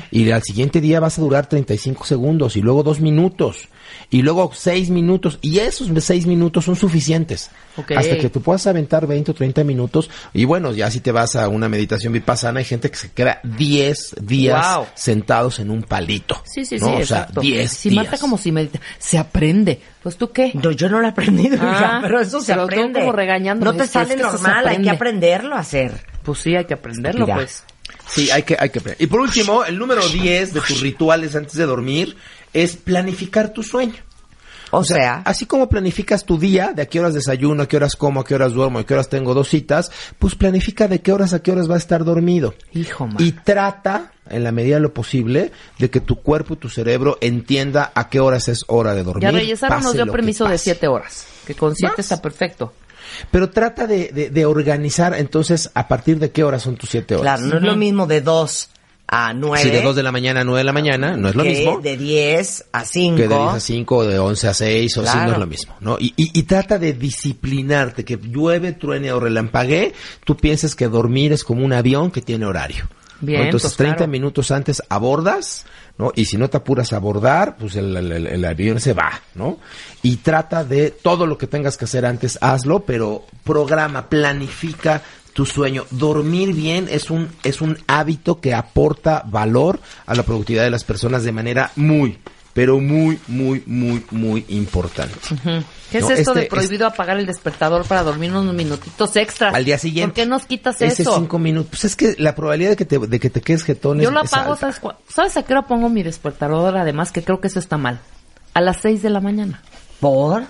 Y 0.09 0.31
al 0.31 0.41
siguiente 0.41 0.81
día 0.81 0.99
vas 0.99 1.19
a 1.19 1.21
durar 1.21 1.47
35 1.47 2.05
segundos 2.05 2.57
y 2.57 2.61
luego 2.61 2.81
dos 2.81 3.01
minutos 3.01 3.69
y 4.09 4.21
luego 4.21 4.51
seis 4.53 4.89
minutos 4.89 5.39
y 5.41 5.59
esos 5.59 5.89
seis 6.03 6.25
minutos 6.25 6.65
son 6.65 6.75
suficientes 6.75 7.49
Ok. 7.77 7.91
hasta 7.91 8.17
que 8.17 8.29
tú 8.29 8.41
puedas 8.41 8.65
aventar 8.67 9.07
20 9.07 9.31
o 9.31 9.33
30 9.33 9.63
minutos 9.63 10.09
y 10.33 10.45
bueno, 10.45 10.73
ya 10.73 10.89
si 10.91 10.99
te 10.99 11.11
vas 11.11 11.35
a 11.35 11.47
una 11.47 11.69
meditación 11.69 12.13
vipassana 12.13 12.59
hay 12.59 12.65
gente 12.65 12.89
que 12.91 12.97
se 12.97 13.11
queda 13.11 13.39
10 13.43 14.15
días 14.21 14.75
Wow. 14.75 14.87
sentados 14.95 15.59
en 15.59 15.69
un 15.71 15.83
palito. 15.83 16.41
Sí, 16.45 16.65
sí, 16.65 16.77
¿no? 16.77 16.87
sí, 16.87 17.01
O 17.01 17.05
sea, 17.05 17.17
exacto. 17.19 17.41
10 17.41 17.71
Si 17.71 17.89
días. 17.89 18.05
mata 18.05 18.17
como 18.17 18.37
si 18.37 18.51
medita. 18.51 18.79
Se 18.97 19.17
aprende. 19.17 19.79
Pues 20.03 20.17
tú 20.17 20.31
qué. 20.31 20.51
No, 20.53 20.71
yo 20.71 20.89
no 20.89 20.99
lo 20.99 21.05
he 21.07 21.09
aprendido, 21.09 21.57
Ah, 21.61 21.71
hija, 21.75 21.99
pero 22.01 22.19
eso 22.21 22.39
se 22.41 22.53
pero 22.53 22.63
aprende. 22.63 22.99
como 22.99 23.11
regañándome, 23.11 23.71
no 23.71 23.77
te 23.77 23.83
es 23.83 23.89
que- 23.89 23.93
sale 23.93 24.09
es 24.13 24.15
que 24.17 24.23
normal, 24.23 24.67
hay 24.67 24.81
que 24.81 24.89
aprende. 24.89 24.89
aprenderlo 24.91 25.55
a 25.55 25.59
hacer. 25.59 26.05
Pues 26.23 26.39
sí, 26.39 26.55
hay 26.55 26.65
que 26.65 26.73
aprenderlo, 26.73 27.25
Mira. 27.25 27.35
pues. 27.35 27.63
Sí, 28.07 28.29
hay 28.31 28.43
que, 28.43 28.55
hay 28.59 28.69
que 28.69 28.79
aprender. 28.79 29.01
Y 29.01 29.07
por 29.07 29.19
último, 29.19 29.63
el 29.65 29.77
número 29.77 30.07
10 30.07 30.53
de 30.53 30.61
tus 30.61 30.81
rituales 30.81 31.35
antes 31.35 31.53
de 31.55 31.65
dormir 31.65 32.15
es 32.53 32.75
planificar 32.75 33.53
tu 33.53 33.63
sueño. 33.63 33.95
O, 34.71 34.83
sea, 34.83 35.21
así 35.25 35.45
como 35.45 35.67
planificas 35.67 36.25
tu 36.25 36.37
día, 36.37 36.73
de 36.75 36.83
a 36.83 36.85
qué 36.85 36.99
horas 36.99 37.13
desayuno, 37.13 37.63
a 37.63 37.67
qué 37.67 37.77
horas 37.77 37.95
como, 37.95 38.21
a 38.21 38.25
qué 38.25 38.35
horas 38.35 38.53
duermo, 38.53 38.79
a 38.79 38.85
qué 38.85 38.93
horas 38.93 39.09
tengo 39.09 39.33
dos 39.33 39.49
citas, 39.49 39.91
pues 40.19 40.35
planifica 40.35 40.87
de 40.87 41.01
qué 41.01 41.11
horas 41.11 41.33
a 41.33 41.41
qué 41.41 41.51
horas 41.51 41.69
va 41.69 41.75
a 41.75 41.79
estar 41.79 42.03
dormido. 42.03 42.53
Hijo, 42.73 43.07
man. 43.07 43.17
Y 43.17 43.31
trata, 43.31 44.11
en 44.29 44.43
la 44.43 44.51
medida 44.51 44.75
de 44.75 44.81
lo 44.81 44.93
posible, 44.93 45.51
de 45.79 45.89
que 45.89 46.01
tu 46.01 46.17
cuerpo 46.17 46.53
y 46.53 46.57
tu 46.57 46.69
cerebro 46.69 47.17
entienda 47.21 47.91
a 47.95 48.09
qué 48.09 48.19
horas 48.19 48.47
es 48.47 48.63
hora 48.67 48.93
de 48.93 49.03
dormir. 49.03 49.23
Ya 49.23 49.31
Reyes 49.31 49.63
Aro 49.63 49.81
nos 49.81 49.93
dio 49.93 50.05
permiso 50.11 50.47
de 50.47 50.57
siete 50.57 50.87
horas. 50.87 51.25
Que 51.47 51.55
con 51.55 51.75
siete 51.75 51.95
¿Más? 51.97 51.99
está 51.99 52.21
perfecto. 52.21 52.73
Pero 53.31 53.49
trata 53.49 53.87
de, 53.87 54.09
de, 54.09 54.29
de 54.29 54.45
organizar 54.45 55.15
entonces 55.15 55.71
a 55.73 55.87
partir 55.87 56.19
de 56.19 56.29
qué 56.29 56.43
horas 56.43 56.61
son 56.61 56.75
tus 56.75 56.91
siete 56.91 57.15
horas. 57.15 57.39
Claro, 57.39 57.51
no 57.51 57.57
es 57.57 57.63
lo 57.63 57.75
mismo 57.75 58.05
de 58.05 58.21
2 58.21 58.69
a 59.11 59.33
9. 59.33 59.63
Si 59.63 59.69
de 59.71 59.81
2 59.81 59.95
de 59.95 60.03
la 60.03 60.11
mañana 60.11 60.41
a 60.41 60.43
9 60.43 60.59
de 60.59 60.63
la 60.63 60.71
mañana, 60.73 61.17
no 61.17 61.29
es 61.29 61.35
lo 61.35 61.43
que 61.43 61.49
mismo. 61.49 61.79
de 61.79 61.97
10 61.97 62.65
a 62.71 62.85
5. 62.85 63.15
que 63.15 63.21
de 63.23 63.35
10 63.35 63.39
a 63.39 63.59
5 63.59 63.95
o 63.97 64.03
de 64.05 64.19
11 64.19 64.47
a 64.47 64.53
6 64.53 64.97
o 64.97 65.01
así 65.01 65.17
no 65.17 65.31
es 65.33 65.37
lo 65.39 65.47
mismo, 65.47 65.75
¿no? 65.79 65.97
Y, 65.99 66.13
y, 66.15 66.39
y 66.39 66.43
trata 66.43 66.77
de 66.77 66.93
disciplinarte, 66.93 68.05
que 68.05 68.17
llueve, 68.17 68.73
truene 68.73 69.11
o 69.11 69.19
relampaguee, 69.19 69.93
tú 70.23 70.37
pienses 70.37 70.75
que 70.75 70.87
dormir 70.87 71.33
es 71.33 71.43
como 71.43 71.65
un 71.65 71.73
avión 71.73 72.11
que 72.11 72.21
tiene 72.21 72.45
horario. 72.45 72.87
¿no? 73.21 73.27
Bien, 73.27 73.41
Entonces 73.41 73.71
pues, 73.71 73.77
30 73.77 73.97
claro. 73.97 74.11
minutos 74.11 74.49
antes 74.51 74.81
abordas, 74.87 75.65
¿no? 75.97 76.13
Y 76.15 76.23
si 76.23 76.37
no 76.37 76.49
te 76.49 76.55
apuras 76.55 76.93
a 76.93 76.95
abordar, 76.95 77.57
pues 77.57 77.75
el, 77.75 77.97
el- 77.97 78.11
el- 78.13 78.27
el 78.27 78.45
avión 78.45 78.79
se 78.79 78.93
va, 78.93 79.21
¿no? 79.35 79.59
Y 80.01 80.17
trata 80.17 80.63
de 80.63 80.91
todo 80.91 81.25
lo 81.27 81.37
que 81.37 81.45
tengas 81.47 81.75
que 81.77 81.83
hacer 81.83 82.05
antes, 82.05 82.37
hazlo, 82.41 82.79
pero 82.85 83.25
programa, 83.43 84.07
planifica 84.07 85.01
tu 85.33 85.45
sueño. 85.45 85.85
Dormir 85.91 86.53
bien 86.53 86.87
es 86.89 87.09
un, 87.09 87.29
es 87.43 87.61
un 87.61 87.77
hábito 87.87 88.39
que 88.41 88.53
aporta 88.53 89.23
valor 89.25 89.79
a 90.05 90.15
la 90.15 90.23
productividad 90.23 90.63
de 90.63 90.69
las 90.71 90.83
personas 90.83 91.23
de 91.23 91.31
manera 91.31 91.71
muy, 91.75 92.17
pero 92.53 92.79
muy, 92.79 93.19
muy, 93.27 93.63
muy, 93.65 94.03
muy 94.11 94.45
importante. 94.49 95.15
¿Qué 95.91 95.99
es 95.99 96.09
esto 96.09 96.31
este- 96.31 96.39
de 96.41 96.45
prohibido 96.47 96.85
apagar 96.87 97.17
el 97.19 97.25
despertador 97.25 97.85
para 97.85 98.03
dormir 98.03 98.31
unos 98.31 98.53
minutitos 98.53 99.15
extras? 99.15 99.53
Al 99.55 99.65
día 99.65 99.77
siguiente. 99.77 100.09
¿Por 100.09 100.15
qué 100.15 100.25
nos 100.25 100.45
quitas 100.45 100.81
Ese 100.81 101.03
eso? 101.03 101.15
cinco 101.17 101.39
minutos. 101.39 101.69
Pues 101.71 101.85
es 101.85 101.95
que 101.95 102.15
la 102.17 102.35
probabilidad 102.35 102.71
de 102.71 102.75
que 102.75 102.85
te, 102.85 102.99
de 102.99 103.19
que 103.19 103.29
te 103.29 103.41
quedes 103.41 103.63
jetón 103.63 103.99
Yo 103.99 104.09
es- 104.09 104.13
lo 104.13 104.19
apago. 104.21 104.55
¿sabes, 104.55 104.79
¿sabes 105.07 105.37
a 105.37 105.43
qué 105.43 105.53
hora 105.53 105.67
pongo 105.67 105.89
mi 105.89 106.03
despertador? 106.03 106.77
Además, 106.77 107.11
que 107.11 107.23
creo 107.23 107.39
que 107.39 107.47
eso 107.47 107.59
está 107.59 107.77
mal. 107.77 108.01
A 108.53 108.61
las 108.61 108.77
6 108.81 109.01
de 109.03 109.09
la 109.09 109.21
mañana. 109.21 109.61
¿Por? 109.99 110.43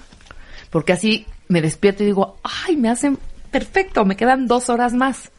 Porque 0.69 0.93
así 0.93 1.25
me 1.47 1.61
despierto 1.61 2.03
y 2.03 2.07
digo, 2.07 2.37
ay, 2.43 2.75
me 2.77 2.89
hacen 2.89 3.17
perfecto, 3.49 4.05
me 4.05 4.15
quedan 4.15 4.47
dos 4.47 4.69
horas 4.69 4.93
más. 4.93 5.31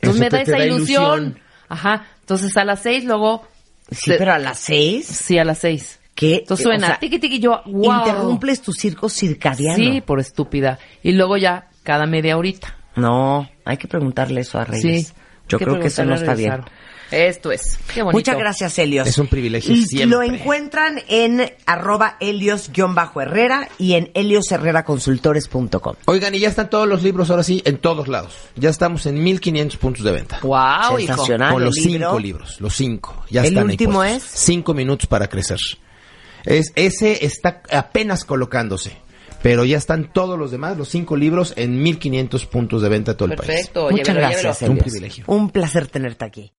Entonces 0.00 0.20
me 0.20 0.28
da 0.28 0.40
esa 0.42 0.58
ilusión. 0.64 1.04
ilusión. 1.22 1.40
Ajá. 1.68 2.06
Entonces 2.20 2.56
a 2.56 2.64
las 2.64 2.80
6 2.82 3.04
luego... 3.04 3.46
Sí, 3.90 4.10
se- 4.12 4.18
pero 4.18 4.32
a 4.32 4.38
las 4.38 4.58
6. 4.58 5.06
Sí, 5.06 5.38
a 5.38 5.44
las 5.44 5.58
6. 5.58 6.00
¿Qué? 6.14 6.36
Entonces 6.36 6.66
O 6.66 6.70
suena, 6.70 6.86
sea, 6.88 6.98
tiqui 6.98 7.18
tiqui, 7.18 7.38
yo, 7.38 7.62
wow. 7.66 7.98
Interrumpes 8.00 8.62
tu 8.62 8.72
circo 8.72 9.08
circadiano. 9.08 9.76
Sí, 9.76 10.00
por 10.00 10.18
estúpida. 10.18 10.78
Y 11.02 11.12
luego 11.12 11.36
ya, 11.36 11.68
cada 11.82 12.06
media 12.06 12.36
horita. 12.38 12.74
No, 12.96 13.48
hay 13.64 13.76
que 13.76 13.86
preguntarle 13.86 14.40
eso 14.40 14.58
a 14.58 14.64
Reyes. 14.64 15.08
Sí. 15.08 15.14
Yo 15.48 15.58
creo 15.58 15.78
que 15.78 15.88
eso 15.88 16.04
no 16.04 16.14
está 16.14 16.34
bien. 16.34 16.62
Esto 17.10 17.52
es. 17.52 17.78
Qué 17.92 18.02
bonito. 18.02 18.16
Muchas 18.16 18.36
gracias, 18.38 18.78
Helios. 18.78 19.06
Es 19.06 19.18
un 19.18 19.28
privilegio 19.28 19.74
Y 19.74 19.86
siempre. 19.86 20.16
Lo 20.16 20.22
encuentran 20.22 21.00
en 21.08 21.52
arroba 21.64 22.16
helios-herrera 22.20 23.68
y 23.78 23.94
en 23.94 24.10
heliosherreraconsultores.com. 24.14 25.94
Oigan, 26.06 26.34
y 26.34 26.40
ya 26.40 26.48
están 26.48 26.68
todos 26.70 26.88
los 26.88 27.02
libros 27.02 27.30
ahora 27.30 27.42
sí 27.42 27.62
en 27.64 27.78
todos 27.78 28.08
lados. 28.08 28.34
Ya 28.56 28.70
estamos 28.70 29.06
en 29.06 29.22
1500 29.22 29.76
puntos 29.78 30.04
de 30.04 30.12
venta. 30.12 30.40
Wow, 30.42 30.98
hijo. 30.98 31.08
Sensacional. 31.08 31.52
Con 31.52 31.64
los 31.64 31.76
libro. 31.76 32.08
cinco 32.08 32.18
libros, 32.18 32.60
los 32.60 32.74
cinco. 32.74 33.24
Ya 33.30 33.42
¿El 33.42 33.48
están 33.48 33.64
ahí 33.68 33.72
último 33.72 33.94
puestos. 34.00 34.34
es? 34.34 34.40
Cinco 34.40 34.74
minutos 34.74 35.06
para 35.06 35.28
crecer. 35.28 35.58
Es, 36.44 36.72
ese 36.74 37.24
está 37.24 37.62
apenas 37.70 38.24
colocándose. 38.24 38.92
Pero 39.42 39.64
ya 39.64 39.76
están 39.76 40.12
todos 40.12 40.38
los 40.38 40.50
demás, 40.50 40.76
los 40.76 40.88
cinco 40.88 41.16
libros, 41.16 41.52
en 41.56 41.80
1500 41.80 42.46
puntos 42.46 42.82
de 42.82 42.88
venta 42.88 43.12
a 43.12 43.16
todo 43.16 43.30
el 43.30 43.36
país. 43.36 43.46
Perfecto. 43.46 43.90
Muchas 43.90 44.08
llévelo, 44.08 44.28
gracias, 44.28 44.60
llévelo. 44.60 44.72
Un 44.72 44.78
privilegio. 44.84 45.24
Un 45.28 45.50
placer 45.50 45.86
tenerte 45.86 46.24
aquí. 46.24 46.52